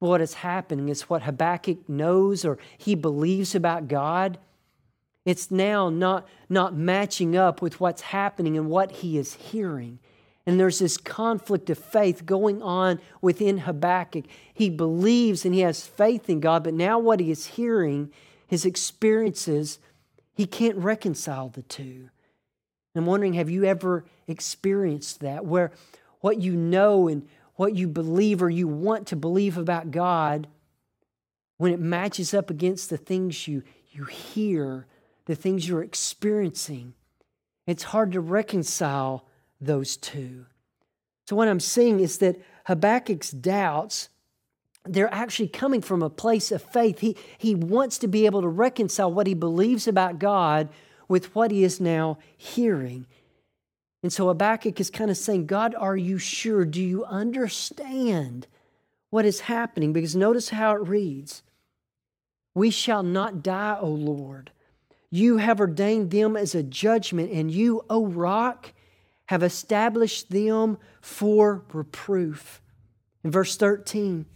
What 0.00 0.20
is 0.20 0.34
happening 0.34 0.90
is 0.90 1.08
what 1.08 1.22
Habakkuk 1.22 1.88
knows 1.88 2.44
or 2.44 2.58
he 2.76 2.94
believes 2.94 3.54
about 3.54 3.88
God. 3.88 4.38
It's 5.24 5.50
now 5.50 5.88
not, 5.88 6.28
not 6.50 6.76
matching 6.76 7.34
up 7.34 7.62
with 7.62 7.80
what's 7.80 8.02
happening 8.02 8.58
and 8.58 8.68
what 8.68 8.92
he 8.92 9.16
is 9.16 9.32
hearing. 9.32 9.98
And 10.46 10.60
there's 10.60 10.78
this 10.78 10.98
conflict 10.98 11.70
of 11.70 11.78
faith 11.78 12.26
going 12.26 12.62
on 12.62 13.00
within 13.22 13.58
Habakkuk. 13.58 14.26
He 14.52 14.68
believes 14.68 15.44
and 15.44 15.54
he 15.54 15.60
has 15.60 15.86
faith 15.86 16.28
in 16.28 16.40
God, 16.40 16.64
but 16.64 16.74
now 16.74 16.98
what 16.98 17.20
he 17.20 17.30
is 17.30 17.46
hearing, 17.46 18.12
his 18.46 18.66
experiences, 18.66 19.78
he 20.34 20.46
can't 20.46 20.76
reconcile 20.76 21.48
the 21.48 21.62
two. 21.62 22.10
I'm 22.94 23.06
wondering, 23.06 23.32
have 23.34 23.50
you 23.50 23.64
ever 23.64 24.04
experienced 24.28 25.20
that 25.20 25.44
where 25.44 25.72
what 26.20 26.40
you 26.40 26.54
know 26.54 27.08
and 27.08 27.26
what 27.56 27.74
you 27.74 27.88
believe 27.88 28.42
or 28.42 28.50
you 28.50 28.68
want 28.68 29.06
to 29.08 29.16
believe 29.16 29.56
about 29.56 29.90
God, 29.90 30.48
when 31.56 31.72
it 31.72 31.80
matches 31.80 32.34
up 32.34 32.50
against 32.50 32.90
the 32.90 32.96
things 32.96 33.46
you, 33.46 33.62
you 33.92 34.04
hear, 34.04 34.86
the 35.26 35.34
things 35.36 35.68
you're 35.68 35.82
experiencing, 35.82 36.94
it's 37.66 37.84
hard 37.84 38.12
to 38.12 38.20
reconcile 38.20 39.26
those 39.66 39.96
two. 39.96 40.46
So, 41.26 41.36
what 41.36 41.48
I'm 41.48 41.60
seeing 41.60 42.00
is 42.00 42.18
that 42.18 42.40
Habakkuk's 42.66 43.30
doubts, 43.30 44.08
they're 44.84 45.12
actually 45.12 45.48
coming 45.48 45.80
from 45.80 46.02
a 46.02 46.10
place 46.10 46.52
of 46.52 46.62
faith. 46.62 47.00
He, 47.00 47.16
he 47.38 47.54
wants 47.54 47.98
to 47.98 48.08
be 48.08 48.26
able 48.26 48.42
to 48.42 48.48
reconcile 48.48 49.12
what 49.12 49.26
he 49.26 49.34
believes 49.34 49.88
about 49.88 50.18
God 50.18 50.68
with 51.08 51.34
what 51.34 51.50
he 51.50 51.64
is 51.64 51.80
now 51.80 52.18
hearing. 52.36 53.06
And 54.02 54.12
so 54.12 54.28
Habakkuk 54.28 54.78
is 54.80 54.90
kind 54.90 55.10
of 55.10 55.16
saying, 55.16 55.46
God, 55.46 55.74
are 55.74 55.96
you 55.96 56.18
sure? 56.18 56.66
Do 56.66 56.82
you 56.82 57.06
understand 57.06 58.46
what 59.08 59.24
is 59.24 59.40
happening? 59.40 59.94
Because 59.94 60.14
notice 60.14 60.50
how 60.50 60.74
it 60.74 60.86
reads 60.86 61.42
We 62.54 62.70
shall 62.70 63.02
not 63.02 63.42
die, 63.42 63.78
O 63.80 63.88
Lord. 63.88 64.50
You 65.10 65.36
have 65.36 65.60
ordained 65.60 66.10
them 66.10 66.36
as 66.36 66.54
a 66.54 66.62
judgment, 66.62 67.30
and 67.30 67.50
you, 67.50 67.82
O 67.88 68.04
rock, 68.04 68.72
have 69.26 69.42
established 69.42 70.30
them 70.30 70.78
for 71.00 71.64
reproof. 71.72 72.60
In 73.22 73.30
verse 73.30 73.56
13, 73.56 74.26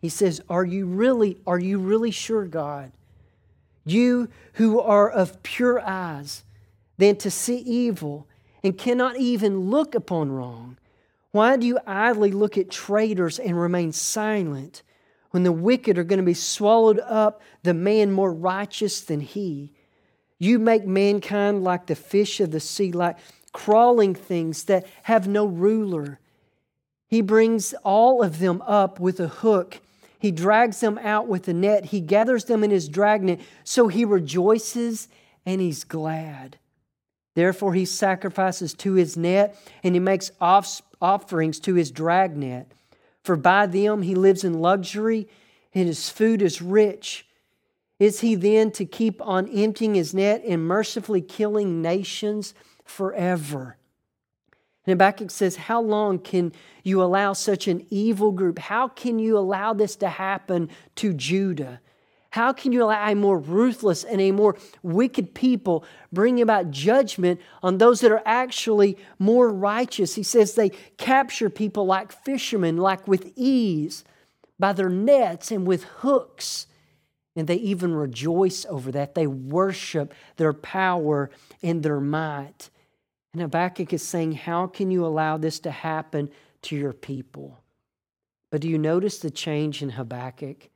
he 0.00 0.08
says, 0.08 0.40
Are 0.48 0.64
you 0.64 0.86
really, 0.86 1.38
are 1.46 1.58
you 1.58 1.78
really 1.78 2.10
sure, 2.10 2.44
God? 2.44 2.92
You 3.84 4.28
who 4.54 4.80
are 4.80 5.08
of 5.08 5.42
pure 5.42 5.80
eyes, 5.80 6.42
than 6.98 7.16
to 7.16 7.30
see 7.30 7.58
evil 7.58 8.26
and 8.62 8.76
cannot 8.76 9.16
even 9.16 9.70
look 9.70 9.94
upon 9.94 10.30
wrong. 10.30 10.78
Why 11.30 11.56
do 11.56 11.66
you 11.66 11.78
idly 11.86 12.32
look 12.32 12.56
at 12.56 12.70
traitors 12.70 13.38
and 13.38 13.58
remain 13.58 13.92
silent 13.92 14.82
when 15.30 15.42
the 15.42 15.52
wicked 15.52 15.98
are 15.98 16.04
going 16.04 16.18
to 16.18 16.24
be 16.24 16.34
swallowed 16.34 16.98
up, 17.00 17.42
the 17.62 17.74
man 17.74 18.10
more 18.10 18.32
righteous 18.32 19.00
than 19.02 19.20
he? 19.20 19.72
You 20.38 20.58
make 20.58 20.86
mankind 20.86 21.62
like 21.62 21.86
the 21.86 21.94
fish 21.94 22.40
of 22.40 22.50
the 22.50 22.60
sea, 22.60 22.92
like 22.92 23.18
crawling 23.56 24.14
things 24.14 24.64
that 24.64 24.86
have 25.04 25.26
no 25.26 25.46
ruler. 25.46 26.20
He 27.08 27.22
brings 27.22 27.72
all 27.82 28.22
of 28.22 28.38
them 28.38 28.62
up 28.66 29.00
with 29.00 29.18
a 29.18 29.28
hook. 29.28 29.80
He 30.18 30.30
drags 30.30 30.80
them 30.80 30.98
out 30.98 31.26
with 31.26 31.48
a 31.48 31.54
net. 31.54 31.86
He 31.86 32.02
gathers 32.02 32.44
them 32.44 32.62
in 32.62 32.70
his 32.70 32.86
dragnet. 32.86 33.40
So 33.64 33.88
he 33.88 34.04
rejoices 34.04 35.08
and 35.46 35.58
he's 35.58 35.84
glad. 35.84 36.58
Therefore, 37.34 37.72
he 37.72 37.86
sacrifices 37.86 38.74
to 38.74 38.92
his 38.92 39.16
net 39.16 39.58
and 39.82 39.94
he 39.94 40.00
makes 40.00 40.30
offerings 40.38 41.58
to 41.60 41.74
his 41.74 41.90
dragnet. 41.90 42.70
For 43.24 43.36
by 43.36 43.66
them 43.66 44.02
he 44.02 44.14
lives 44.14 44.44
in 44.44 44.60
luxury 44.60 45.28
and 45.72 45.88
his 45.88 46.10
food 46.10 46.42
is 46.42 46.60
rich. 46.60 47.26
Is 47.98 48.20
he 48.20 48.34
then 48.34 48.70
to 48.72 48.84
keep 48.84 49.22
on 49.22 49.48
emptying 49.48 49.94
his 49.94 50.12
net 50.12 50.42
and 50.46 50.68
mercifully 50.68 51.22
killing 51.22 51.80
nations? 51.80 52.52
Forever. 52.86 53.76
And 54.86 54.92
Habakkuk 54.92 55.30
says, 55.30 55.56
How 55.56 55.80
long 55.80 56.18
can 56.18 56.52
you 56.82 57.02
allow 57.02 57.32
such 57.32 57.68
an 57.68 57.86
evil 57.90 58.32
group? 58.32 58.58
How 58.58 58.88
can 58.88 59.18
you 59.18 59.36
allow 59.36 59.72
this 59.72 59.96
to 59.96 60.08
happen 60.08 60.70
to 60.96 61.12
Judah? 61.12 61.80
How 62.30 62.52
can 62.52 62.70
you 62.70 62.84
allow 62.84 63.08
a 63.08 63.14
more 63.14 63.38
ruthless 63.38 64.04
and 64.04 64.20
a 64.20 64.30
more 64.30 64.56
wicked 64.82 65.34
people 65.34 65.84
bring 66.12 66.40
about 66.40 66.70
judgment 66.70 67.40
on 67.62 67.78
those 67.78 68.00
that 68.00 68.12
are 68.12 68.22
actually 68.26 68.98
more 69.18 69.48
righteous? 69.48 70.14
He 70.16 70.22
says 70.22 70.54
they 70.54 70.68
capture 70.98 71.48
people 71.48 71.86
like 71.86 72.12
fishermen, 72.12 72.76
like 72.76 73.08
with 73.08 73.32
ease, 73.36 74.04
by 74.58 74.74
their 74.74 74.90
nets 74.90 75.50
and 75.50 75.66
with 75.66 75.84
hooks. 75.84 76.66
And 77.34 77.46
they 77.46 77.56
even 77.56 77.94
rejoice 77.94 78.66
over 78.66 78.92
that. 78.92 79.14
They 79.14 79.26
worship 79.26 80.12
their 80.36 80.52
power 80.52 81.30
and 81.62 81.82
their 81.82 82.00
might. 82.00 82.70
And 83.36 83.42
Habakkuk 83.42 83.92
is 83.92 84.02
saying, 84.02 84.32
How 84.32 84.66
can 84.66 84.90
you 84.90 85.04
allow 85.04 85.36
this 85.36 85.60
to 85.60 85.70
happen 85.70 86.30
to 86.62 86.74
your 86.74 86.94
people? 86.94 87.60
But 88.50 88.62
do 88.62 88.68
you 88.70 88.78
notice 88.78 89.18
the 89.18 89.30
change 89.30 89.82
in 89.82 89.90
Habakkuk? 89.90 90.70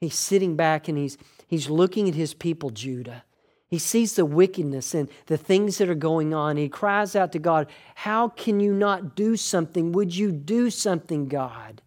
He's 0.00 0.16
sitting 0.16 0.56
back 0.56 0.88
and 0.88 0.98
he's, 0.98 1.16
he's 1.46 1.70
looking 1.70 2.08
at 2.08 2.16
his 2.16 2.34
people, 2.34 2.70
Judah. 2.70 3.22
He 3.68 3.78
sees 3.78 4.16
the 4.16 4.24
wickedness 4.24 4.92
and 4.92 5.08
the 5.26 5.36
things 5.36 5.78
that 5.78 5.88
are 5.88 5.94
going 5.94 6.34
on. 6.34 6.56
He 6.56 6.68
cries 6.68 7.14
out 7.14 7.30
to 7.30 7.38
God, 7.38 7.68
How 7.94 8.28
can 8.28 8.58
you 8.58 8.72
not 8.72 9.14
do 9.14 9.36
something? 9.36 9.92
Would 9.92 10.16
you 10.16 10.32
do 10.32 10.70
something, 10.70 11.28
God? 11.28 11.80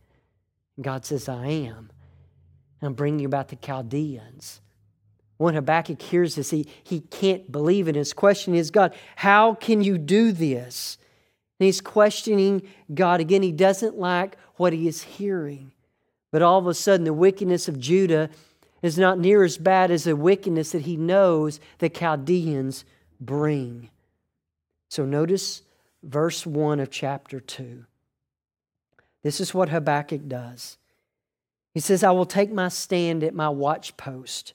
And 0.78 0.86
God 0.86 1.04
says, 1.04 1.28
I 1.28 1.48
am. 1.48 1.92
I'm 2.82 2.94
bringing 2.94 3.26
about 3.26 3.50
the 3.50 3.58
Chaldeans. 3.58 4.62
When 5.38 5.54
Habakkuk 5.54 6.02
hears 6.02 6.36
this, 6.36 6.50
he, 6.50 6.68
he 6.84 7.02
can't 7.02 7.52
believe 7.52 7.88
it. 7.88 7.96
His 7.96 8.14
question 8.14 8.56
is, 8.56 8.72
God, 8.72 8.96
how 9.16 9.54
can 9.54 9.84
you 9.84 9.98
do 9.98 10.32
this? 10.32 10.98
And 11.60 11.66
he's 11.66 11.82
questioning 11.82 12.64
God 12.94 13.20
again. 13.20 13.44
He 13.44 13.52
doesn't 13.52 13.98
like 13.98 14.38
what 14.56 14.74
he 14.74 14.88
is 14.88 15.04
hearing. 15.04 15.72
But 16.32 16.42
all 16.42 16.60
of 16.60 16.68
a 16.68 16.74
sudden, 16.74 17.04
the 17.04 17.14
wickedness 17.14 17.68
of 17.68 17.80
Judah 17.80 18.30
is 18.82 18.98
not 18.98 19.20
near 19.20 19.44
as 19.44 19.58
bad 19.58 19.92
as 19.92 20.04
the 20.04 20.16
wickedness 20.16 20.72
that 20.72 20.84
he 20.84 20.98
knows 20.98 21.60
the 21.80 21.90
Chaldeans 21.90 22.86
bring. 23.20 23.90
So 24.90 25.06
notice 25.06 25.64
verse 26.04 26.46
1 26.46 26.80
of 26.80 26.90
chapter 26.90 27.40
2. 27.40 27.86
This 29.24 29.40
is 29.40 29.54
what 29.54 29.70
Habakkuk 29.70 30.28
does. 30.28 30.78
He 31.74 31.80
says, 31.80 32.04
I 32.04 32.12
will 32.12 32.26
take 32.26 32.52
my 32.52 32.70
stand 32.70 33.24
at 33.24 33.36
my 33.36 33.48
watchpost 33.48 34.54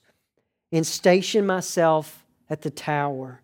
and 0.73 0.87
station 0.87 1.47
myself 1.47 2.25
at 2.49 2.63
the 2.63 2.71
tower. 2.71 3.41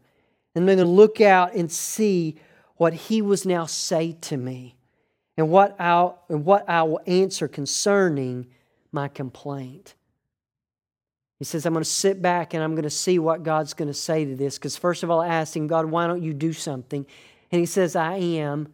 And 0.55 0.63
I'm 0.63 0.77
going 0.77 0.87
to 0.87 0.93
look 0.93 1.21
out 1.21 1.55
and 1.55 1.71
see 1.71 2.37
what 2.77 2.95
he 2.95 3.23
was 3.23 3.45
now 3.45 3.67
say 3.67 4.13
to 4.23 4.37
me 4.37 4.77
and 5.37 5.51
what, 5.51 5.77
i 5.79 6.11
and 6.29 6.45
what 6.45 6.69
I 6.69 6.83
will 6.83 7.01
answer 7.07 7.47
concerning 7.47 8.47
my 8.91 9.09
complaint. 9.09 9.95
He 11.39 11.45
says, 11.45 11.65
I'm 11.65 11.73
going 11.73 11.85
to 11.85 11.89
sit 11.89 12.21
back 12.21 12.55
and 12.55 12.63
I'm 12.63 12.73
going 12.73 12.83
to 12.83 12.91
see 12.91 13.19
what 13.19 13.45
God's 13.45 13.75
going 13.75 13.89
to 13.89 13.95
say 13.95 14.25
to 14.25 14.35
this. 14.35 14.59
Because, 14.59 14.77
first 14.77 15.05
of 15.05 15.11
all, 15.11 15.21
I 15.21 15.29
asked 15.29 15.55
him, 15.55 15.69
God, 15.69 15.87
why 15.87 16.07
don't 16.09 16.23
you 16.23 16.35
do 16.35 16.53
something? 16.53 17.07
And 17.53 17.61
he 17.61 17.67
says, 17.67 17.95
I 17.95 18.17
am. 18.17 18.69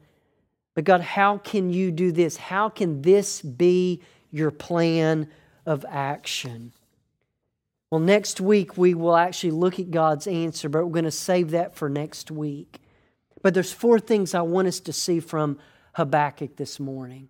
But, 0.75 0.85
God, 0.85 1.03
how 1.03 1.39
can 1.39 1.71
you 1.71 1.91
do 1.91 2.11
this? 2.11 2.39
How 2.39 2.71
can 2.71 3.03
this 3.03 3.43
be 3.43 4.01
your 4.31 4.51
plan 4.51 5.29
of 5.67 5.85
action? 5.89 6.73
Well, 7.95 8.03
next 8.03 8.41
week 8.41 8.77
we 8.77 8.93
will 8.93 9.15
actually 9.15 9.53
look 9.53 9.79
at 9.79 9.93
God's 9.93 10.27
answer, 10.27 10.69
but 10.69 10.85
we're 10.85 10.91
going 10.91 11.05
to 11.05 11.13
save 11.13 11.53
that 11.53 11.77
for 11.77 11.89
next 11.89 12.29
week. 12.29 12.81
But 13.41 13.55
there's 13.55 13.71
four 13.71 14.01
things 14.01 14.35
I 14.35 14.41
want 14.41 14.67
us 14.67 14.81
to 14.81 14.93
see 14.93 15.21
from 15.21 15.61
Habakkuk 15.93 16.57
this 16.57 16.81
morning. 16.81 17.29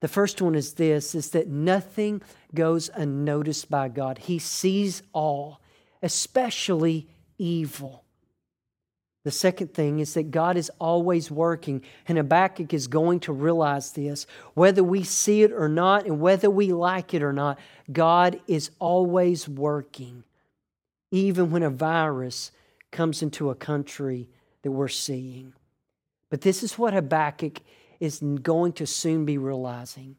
The 0.00 0.08
first 0.08 0.40
one 0.40 0.54
is 0.54 0.72
this 0.72 1.14
is 1.14 1.28
that 1.32 1.48
nothing 1.48 2.22
goes 2.54 2.88
unnoticed 2.94 3.68
by 3.68 3.88
God. 3.88 4.16
He 4.16 4.38
sees 4.38 5.02
all, 5.12 5.60
especially 6.02 7.10
evil. 7.36 8.05
The 9.26 9.32
second 9.32 9.74
thing 9.74 9.98
is 9.98 10.14
that 10.14 10.30
God 10.30 10.56
is 10.56 10.70
always 10.78 11.32
working, 11.32 11.82
and 12.06 12.16
Habakkuk 12.16 12.72
is 12.72 12.86
going 12.86 13.18
to 13.20 13.32
realize 13.32 13.90
this. 13.90 14.24
Whether 14.54 14.84
we 14.84 15.02
see 15.02 15.42
it 15.42 15.50
or 15.50 15.68
not, 15.68 16.06
and 16.06 16.20
whether 16.20 16.48
we 16.48 16.72
like 16.72 17.12
it 17.12 17.24
or 17.24 17.32
not, 17.32 17.58
God 17.92 18.38
is 18.46 18.70
always 18.78 19.48
working, 19.48 20.22
even 21.10 21.50
when 21.50 21.64
a 21.64 21.70
virus 21.70 22.52
comes 22.92 23.20
into 23.20 23.50
a 23.50 23.56
country 23.56 24.28
that 24.62 24.70
we're 24.70 24.86
seeing. 24.86 25.54
But 26.30 26.42
this 26.42 26.62
is 26.62 26.78
what 26.78 26.94
Habakkuk 26.94 27.62
is 27.98 28.20
going 28.20 28.74
to 28.74 28.86
soon 28.86 29.24
be 29.24 29.38
realizing 29.38 30.14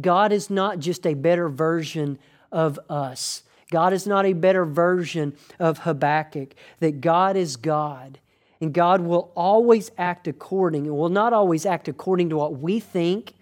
God 0.00 0.32
is 0.32 0.48
not 0.48 0.78
just 0.78 1.06
a 1.06 1.12
better 1.12 1.50
version 1.50 2.18
of 2.50 2.80
us. 2.88 3.42
God 3.70 3.92
is 3.92 4.06
not 4.06 4.24
a 4.24 4.32
better 4.32 4.64
version 4.64 5.36
of 5.58 5.80
Habakkuk, 5.80 6.54
that 6.80 7.02
God 7.02 7.36
is 7.36 7.56
God. 7.56 8.18
And 8.60 8.72
God 8.72 9.00
will 9.00 9.30
always 9.36 9.90
act 9.96 10.26
according, 10.26 10.86
and 10.86 10.96
will 10.96 11.08
not 11.08 11.32
always 11.32 11.64
act 11.64 11.88
according 11.88 12.30
to 12.30 12.36
what 12.36 12.58
we 12.58 12.80
think 12.80 13.34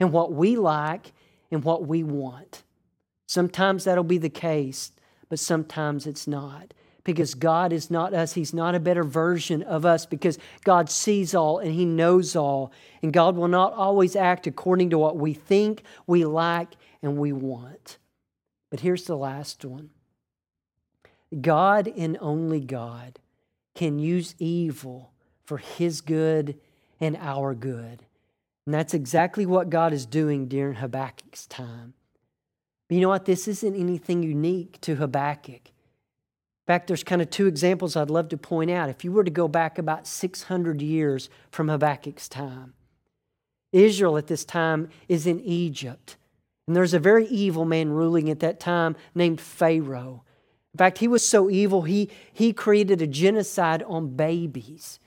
and 0.00 0.12
what 0.12 0.32
we 0.32 0.56
like 0.56 1.12
and 1.50 1.62
what 1.62 1.86
we 1.86 2.02
want. 2.02 2.64
Sometimes 3.26 3.84
that'll 3.84 4.04
be 4.04 4.18
the 4.18 4.28
case, 4.28 4.92
but 5.28 5.38
sometimes 5.38 6.06
it's 6.06 6.26
not. 6.26 6.74
Because 7.04 7.34
God 7.34 7.72
is 7.72 7.90
not 7.90 8.14
us. 8.14 8.32
He's 8.32 8.54
not 8.54 8.74
a 8.74 8.80
better 8.80 9.04
version 9.04 9.62
of 9.62 9.84
us 9.84 10.06
because 10.06 10.38
God 10.64 10.88
sees 10.88 11.34
all 11.34 11.58
and 11.58 11.72
He 11.72 11.84
knows 11.84 12.34
all. 12.34 12.72
And 13.02 13.12
God 13.12 13.36
will 13.36 13.48
not 13.48 13.74
always 13.74 14.16
act 14.16 14.46
according 14.46 14.90
to 14.90 14.98
what 14.98 15.16
we 15.16 15.34
think, 15.34 15.82
we 16.06 16.24
like, 16.24 16.70
and 17.02 17.18
we 17.18 17.32
want. 17.32 17.98
But 18.70 18.80
here's 18.80 19.04
the 19.04 19.16
last 19.16 19.64
one 19.64 19.90
God 21.40 21.86
and 21.86 22.16
only 22.20 22.60
God 22.60 23.18
can 23.74 23.98
use 23.98 24.34
evil 24.38 25.12
for 25.44 25.58
his 25.58 26.00
good 26.00 26.58
and 27.00 27.16
our 27.16 27.54
good. 27.54 28.04
And 28.66 28.74
that's 28.74 28.94
exactly 28.94 29.44
what 29.44 29.70
God 29.70 29.92
is 29.92 30.06
doing 30.06 30.46
during 30.46 30.76
Habakkuk's 30.76 31.46
time. 31.46 31.94
But 32.88 32.94
you 32.94 33.00
know 33.00 33.08
what? 33.08 33.24
This 33.24 33.48
isn't 33.48 33.76
anything 33.76 34.22
unique 34.22 34.80
to 34.82 34.96
Habakkuk. 34.96 35.66
In 35.66 36.66
fact, 36.66 36.86
there's 36.86 37.04
kind 37.04 37.20
of 37.20 37.28
two 37.28 37.46
examples 37.46 37.94
I'd 37.94 38.08
love 38.08 38.30
to 38.30 38.38
point 38.38 38.70
out. 38.70 38.88
If 38.88 39.04
you 39.04 39.12
were 39.12 39.24
to 39.24 39.30
go 39.30 39.48
back 39.48 39.78
about 39.78 40.06
600 40.06 40.80
years 40.80 41.28
from 41.50 41.68
Habakkuk's 41.68 42.28
time, 42.28 42.72
Israel 43.72 44.16
at 44.16 44.28
this 44.28 44.44
time 44.44 44.88
is 45.08 45.26
in 45.26 45.40
Egypt. 45.40 46.16
And 46.66 46.74
there's 46.74 46.94
a 46.94 46.98
very 46.98 47.26
evil 47.26 47.66
man 47.66 47.90
ruling 47.90 48.30
at 48.30 48.40
that 48.40 48.60
time 48.60 48.96
named 49.14 49.40
Pharaoh. 49.40 50.24
In 50.74 50.78
fact, 50.78 50.98
he 50.98 51.06
was 51.06 51.24
so 51.26 51.48
evil, 51.48 51.82
he, 51.82 52.10
he 52.32 52.52
created 52.52 53.00
a 53.00 53.06
genocide 53.06 53.82
on 53.84 54.16
babies. 54.16 54.98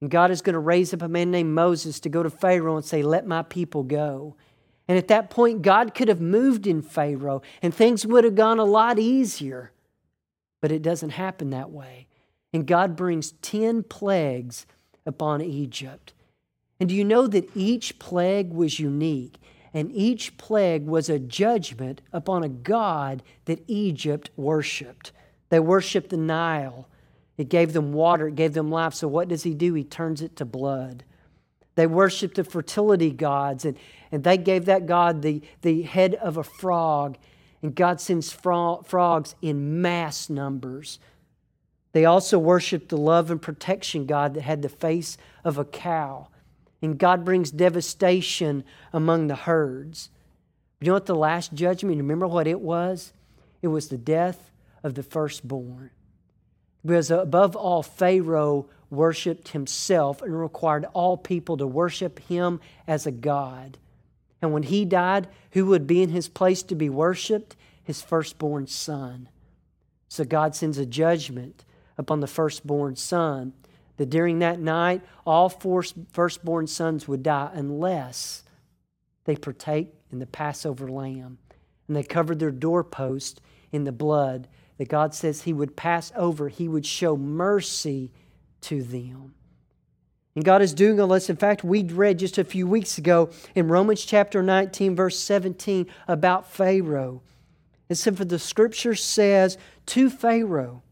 And 0.00 0.10
God 0.10 0.32
is 0.32 0.42
going 0.42 0.54
to 0.54 0.60
raise 0.60 0.92
up 0.92 1.00
a 1.00 1.08
man 1.08 1.30
named 1.30 1.54
Moses 1.54 2.00
to 2.00 2.08
go 2.08 2.22
to 2.22 2.28
Pharaoh 2.28 2.76
and 2.76 2.84
say, 2.84 3.02
Let 3.02 3.26
my 3.26 3.42
people 3.42 3.84
go. 3.84 4.36
And 4.86 4.98
at 4.98 5.08
that 5.08 5.30
point, 5.30 5.62
God 5.62 5.94
could 5.94 6.08
have 6.08 6.20
moved 6.20 6.66
in 6.66 6.82
Pharaoh 6.82 7.40
and 7.62 7.72
things 7.72 8.04
would 8.04 8.24
have 8.24 8.34
gone 8.34 8.58
a 8.58 8.64
lot 8.64 8.98
easier. 8.98 9.72
But 10.60 10.72
it 10.72 10.82
doesn't 10.82 11.10
happen 11.10 11.50
that 11.50 11.70
way. 11.70 12.06
And 12.52 12.66
God 12.66 12.96
brings 12.96 13.32
10 13.42 13.84
plagues 13.84 14.66
upon 15.06 15.40
Egypt. 15.40 16.12
And 16.80 16.88
do 16.88 16.94
you 16.94 17.04
know 17.04 17.26
that 17.26 17.48
each 17.56 17.98
plague 17.98 18.52
was 18.52 18.78
unique? 18.78 19.36
And 19.74 19.90
each 19.92 20.36
plague 20.38 20.86
was 20.86 21.10
a 21.10 21.18
judgment 21.18 22.00
upon 22.12 22.44
a 22.44 22.48
god 22.48 23.24
that 23.46 23.64
Egypt 23.66 24.30
worshiped. 24.36 25.10
They 25.48 25.58
worshiped 25.58 26.10
the 26.10 26.16
Nile. 26.16 26.88
It 27.36 27.48
gave 27.48 27.72
them 27.72 27.92
water, 27.92 28.28
it 28.28 28.36
gave 28.36 28.54
them 28.54 28.70
life. 28.70 28.94
So, 28.94 29.08
what 29.08 29.26
does 29.26 29.42
he 29.42 29.52
do? 29.52 29.74
He 29.74 29.82
turns 29.82 30.22
it 30.22 30.36
to 30.36 30.44
blood. 30.44 31.02
They 31.74 31.88
worshiped 31.88 32.36
the 32.36 32.44
fertility 32.44 33.10
gods, 33.10 33.64
and, 33.64 33.76
and 34.12 34.22
they 34.22 34.38
gave 34.38 34.66
that 34.66 34.86
god 34.86 35.22
the, 35.22 35.42
the 35.62 35.82
head 35.82 36.14
of 36.14 36.36
a 36.36 36.44
frog, 36.44 37.18
and 37.60 37.74
God 37.74 38.00
sends 38.00 38.30
frogs 38.30 39.34
in 39.42 39.82
mass 39.82 40.30
numbers. 40.30 41.00
They 41.90 42.04
also 42.04 42.38
worshiped 42.38 42.90
the 42.90 42.96
love 42.96 43.32
and 43.32 43.42
protection 43.42 44.06
God 44.06 44.34
that 44.34 44.42
had 44.42 44.62
the 44.62 44.68
face 44.68 45.18
of 45.44 45.58
a 45.58 45.64
cow 45.64 46.28
and 46.84 46.98
God 46.98 47.24
brings 47.24 47.50
devastation 47.50 48.62
among 48.92 49.26
the 49.26 49.34
herds. 49.34 50.10
You 50.80 50.88
know 50.88 50.94
what 50.94 51.06
the 51.06 51.14
last 51.14 51.54
judgment, 51.54 51.96
remember 51.96 52.26
what 52.26 52.46
it 52.46 52.60
was? 52.60 53.14
It 53.62 53.68
was 53.68 53.88
the 53.88 53.96
death 53.96 54.50
of 54.82 54.94
the 54.94 55.02
firstborn. 55.02 55.90
Because 56.84 57.10
above 57.10 57.56
all, 57.56 57.82
Pharaoh 57.82 58.66
worshiped 58.90 59.48
himself 59.48 60.20
and 60.20 60.38
required 60.38 60.84
all 60.92 61.16
people 61.16 61.56
to 61.56 61.66
worship 61.66 62.18
him 62.20 62.60
as 62.86 63.06
a 63.06 63.10
God. 63.10 63.78
And 64.42 64.52
when 64.52 64.64
he 64.64 64.84
died, 64.84 65.28
who 65.52 65.64
would 65.66 65.86
be 65.86 66.02
in 66.02 66.10
his 66.10 66.28
place 66.28 66.62
to 66.64 66.74
be 66.74 66.90
worshiped? 66.90 67.56
His 67.82 68.02
firstborn 68.02 68.66
son. 68.66 69.30
So 70.08 70.24
God 70.24 70.54
sends 70.54 70.76
a 70.76 70.84
judgment 70.84 71.64
upon 71.96 72.20
the 72.20 72.26
firstborn 72.26 72.96
son 72.96 73.54
that 73.96 74.10
during 74.10 74.38
that 74.40 74.60
night 74.60 75.02
all 75.26 75.48
four 75.48 75.84
firstborn 76.12 76.66
sons 76.66 77.06
would 77.06 77.22
die 77.22 77.50
unless 77.54 78.44
they 79.24 79.36
partake 79.36 79.88
in 80.10 80.18
the 80.18 80.26
Passover 80.26 80.88
lamb. 80.88 81.38
and 81.86 81.96
they 81.96 82.02
covered 82.02 82.38
their 82.38 82.50
doorpost 82.50 83.40
in 83.72 83.84
the 83.84 83.92
blood 83.92 84.48
that 84.78 84.88
God 84.88 85.14
says 85.14 85.42
He 85.42 85.52
would 85.52 85.76
pass 85.76 86.12
over, 86.16 86.48
He 86.48 86.68
would 86.68 86.86
show 86.86 87.16
mercy 87.16 88.12
to 88.62 88.82
them. 88.82 89.34
And 90.34 90.44
God 90.44 90.62
is 90.62 90.74
doing 90.74 91.00
all 91.00 91.08
this. 91.08 91.30
In 91.30 91.36
fact, 91.36 91.62
we 91.62 91.84
read 91.84 92.18
just 92.18 92.38
a 92.38 92.44
few 92.44 92.66
weeks 92.66 92.98
ago 92.98 93.30
in 93.54 93.68
Romans 93.68 94.04
chapter 94.04 94.42
19, 94.42 94.96
verse 94.96 95.18
17, 95.18 95.86
about 96.08 96.50
Pharaoh. 96.50 97.22
It 97.88 97.96
said, 97.96 98.16
For 98.16 98.24
the 98.24 98.38
scripture 98.38 98.96
says 98.96 99.56
to 99.86 100.10
Pharaoh, 100.10 100.82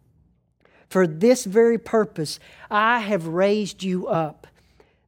For 0.92 1.06
this 1.06 1.46
very 1.46 1.78
purpose 1.78 2.38
I 2.70 2.98
have 2.98 3.26
raised 3.26 3.82
you 3.82 4.08
up, 4.08 4.46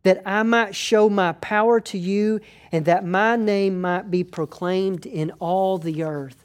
that 0.03 0.23
I 0.25 0.43
might 0.43 0.75
show 0.75 1.11
my 1.11 1.33
power 1.33 1.79
to 1.79 1.99
you, 1.99 2.41
and 2.73 2.87
that 2.87 3.05
my 3.05 3.37
name 3.37 3.83
might 3.83 4.11
be 4.11 4.25
proclaimed 4.25 5.05
in 5.05 5.31
all 5.41 5.77
the 5.77 6.03
earth. 6.03 6.43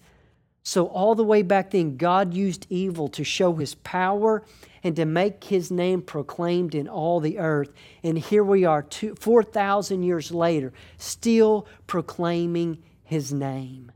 So, 0.62 0.88
all 0.88 1.16
the 1.16 1.24
way 1.24 1.42
back 1.42 1.72
then, 1.72 1.96
God 1.96 2.34
used 2.34 2.68
evil 2.70 3.08
to 3.08 3.24
show 3.24 3.54
his 3.54 3.76
power 3.76 4.44
and 4.84 4.94
to 4.98 5.06
make 5.06 5.46
his 5.46 5.72
name 5.72 6.02
proclaimed 6.02 6.76
in 6.76 6.90
all 6.90 7.22
the 7.22 7.40
earth. 7.40 7.72
And 8.04 8.18
here 8.18 8.44
we 8.44 8.66
are, 8.66 8.86
4,000 8.92 10.04
years 10.04 10.34
later, 10.34 10.74
still 10.98 11.66
proclaiming 11.88 12.84
his 13.06 13.32
name. 13.32 13.94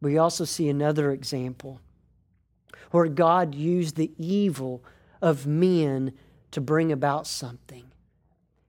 We 0.00 0.18
also 0.18 0.44
see 0.44 0.68
another 0.68 1.12
example 1.12 1.80
where 2.92 3.08
God 3.08 3.54
used 3.54 3.96
the 3.96 4.12
evil 4.16 4.82
of 5.20 5.46
men 5.46 6.12
to 6.52 6.60
bring 6.60 6.92
about 6.92 7.26
something. 7.26 7.84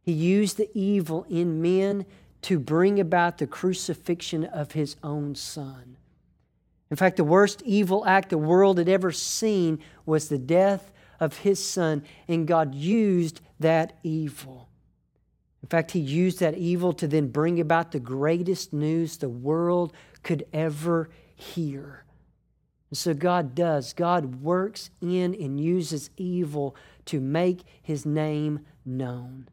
He 0.02 0.12
used 0.12 0.58
the 0.58 0.70
evil 0.74 1.26
in 1.30 1.62
men 1.62 2.06
to 2.44 2.60
bring 2.60 3.00
about 3.00 3.38
the 3.38 3.48
crucifixion 3.48 4.44
of 4.44 4.74
his 4.74 4.96
own 5.04 5.36
son. 5.36 5.98
In 6.90 6.98
fact, 6.98 7.18
the 7.18 7.24
worst 7.24 7.62
evil 7.64 8.06
act 8.06 8.30
the 8.30 8.38
world 8.38 8.78
had 8.78 8.90
ever 8.90 9.12
seen 9.12 9.80
was 10.06 10.28
the 10.28 10.38
death 10.38 10.92
of 11.20 11.38
his 11.38 11.64
son, 11.64 12.04
and 12.28 12.48
God 12.48 12.76
used 12.76 13.42
that 13.60 13.98
evil. 14.04 14.70
In 15.62 15.70
fact, 15.70 15.92
he 15.92 16.00
used 16.00 16.40
that 16.40 16.58
evil 16.58 16.92
to 16.94 17.08
then 17.08 17.30
bring 17.30 17.60
about 17.60 17.92
the 17.94 18.00
greatest 18.00 18.74
news 18.74 19.18
the 19.18 19.30
world 19.30 19.94
could 20.22 20.46
ever 20.52 21.10
hear. 21.36 22.03
And 22.94 22.98
so 23.00 23.16
God 23.16 23.56
does. 23.56 23.92
God 23.92 24.44
works 24.44 24.92
in 25.02 25.34
and 25.34 25.60
uses 25.60 26.12
evil 26.16 26.76
to 27.06 27.20
make 27.20 27.62
his 27.82 28.06
name 28.06 28.60
known 28.86 29.48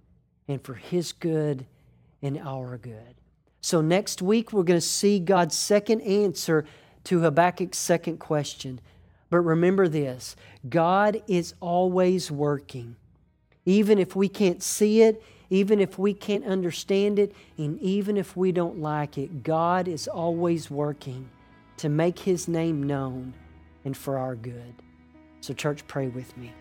and 0.46 0.62
for 0.62 0.74
his 0.74 1.12
good 1.12 1.64
and 2.20 2.37
our 2.37 2.76
good. 2.76 3.14
So 3.62 3.81
next 3.81 4.20
week, 4.20 4.53
we're 4.53 4.64
going 4.64 4.76
to 4.79 4.87
see 4.87 5.18
God's 5.18 5.55
second 5.55 6.03
answer 6.03 6.66
to 7.05 7.20
Habakkuk's 7.20 7.79
second 7.79 8.18
question. 8.18 8.79
But 9.31 9.38
remember 9.38 9.88
this 9.88 10.37
God 10.68 11.22
is 11.26 11.55
always 11.61 12.31
working. 12.31 12.96
Even 13.64 13.98
if 13.98 14.14
we 14.14 14.29
can't 14.29 14.62
see 14.62 15.00
it, 15.00 15.22
even 15.48 15.81
if 15.81 15.98
we 15.98 16.12
can't 16.12 16.44
understand 16.44 17.18
it, 17.18 17.35
and 17.57 17.81
even 17.81 18.18
if 18.18 18.37
we 18.37 18.53
don't 18.53 18.81
like 18.81 19.16
it, 19.16 19.42
God 19.42 19.88
is 19.88 20.07
always 20.07 20.70
working 20.70 21.31
to 21.80 21.88
make 21.88 22.18
His 22.18 22.46
name 22.46 22.82
known 22.82 23.32
and 23.84 23.96
for 23.96 24.18
our 24.18 24.36
good. 24.36 24.74
So, 25.40 25.54
church, 25.54 25.86
pray 25.86 26.08
with 26.08 26.36
me. 26.36 26.52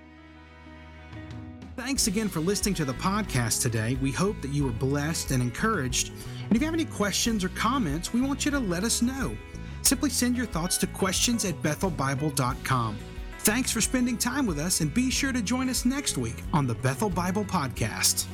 Thanks 1.75 2.07
again 2.07 2.29
for 2.29 2.39
listening 2.39 2.73
to 2.75 2.85
the 2.85 2.93
podcast 2.93 3.61
today. 3.61 3.97
We 4.01 4.11
hope 4.11 4.41
that 4.41 4.51
you 4.51 4.65
were 4.65 4.71
blessed 4.71 5.31
and 5.31 5.43
encouraged. 5.43 6.11
And 6.43 6.55
if 6.55 6.61
you 6.61 6.65
have 6.65 6.73
any 6.73 6.85
questions 6.85 7.43
or 7.43 7.49
comments, 7.49 8.13
we 8.13 8.21
want 8.21 8.45
you 8.45 8.51
to 8.51 8.59
let 8.59 8.83
us 8.83 9.01
know. 9.01 9.35
Simply 9.81 10.09
send 10.09 10.37
your 10.37 10.45
thoughts 10.45 10.77
to 10.77 10.87
questions 10.87 11.43
at 11.43 11.61
bethelbible.com. 11.61 12.97
Thanks 13.39 13.71
for 13.71 13.81
spending 13.81 14.17
time 14.17 14.45
with 14.45 14.59
us, 14.59 14.81
and 14.81 14.93
be 14.93 15.09
sure 15.09 15.33
to 15.33 15.41
join 15.41 15.69
us 15.69 15.85
next 15.85 16.17
week 16.17 16.35
on 16.53 16.67
the 16.67 16.75
Bethel 16.75 17.09
Bible 17.09 17.45
Podcast. 17.45 18.25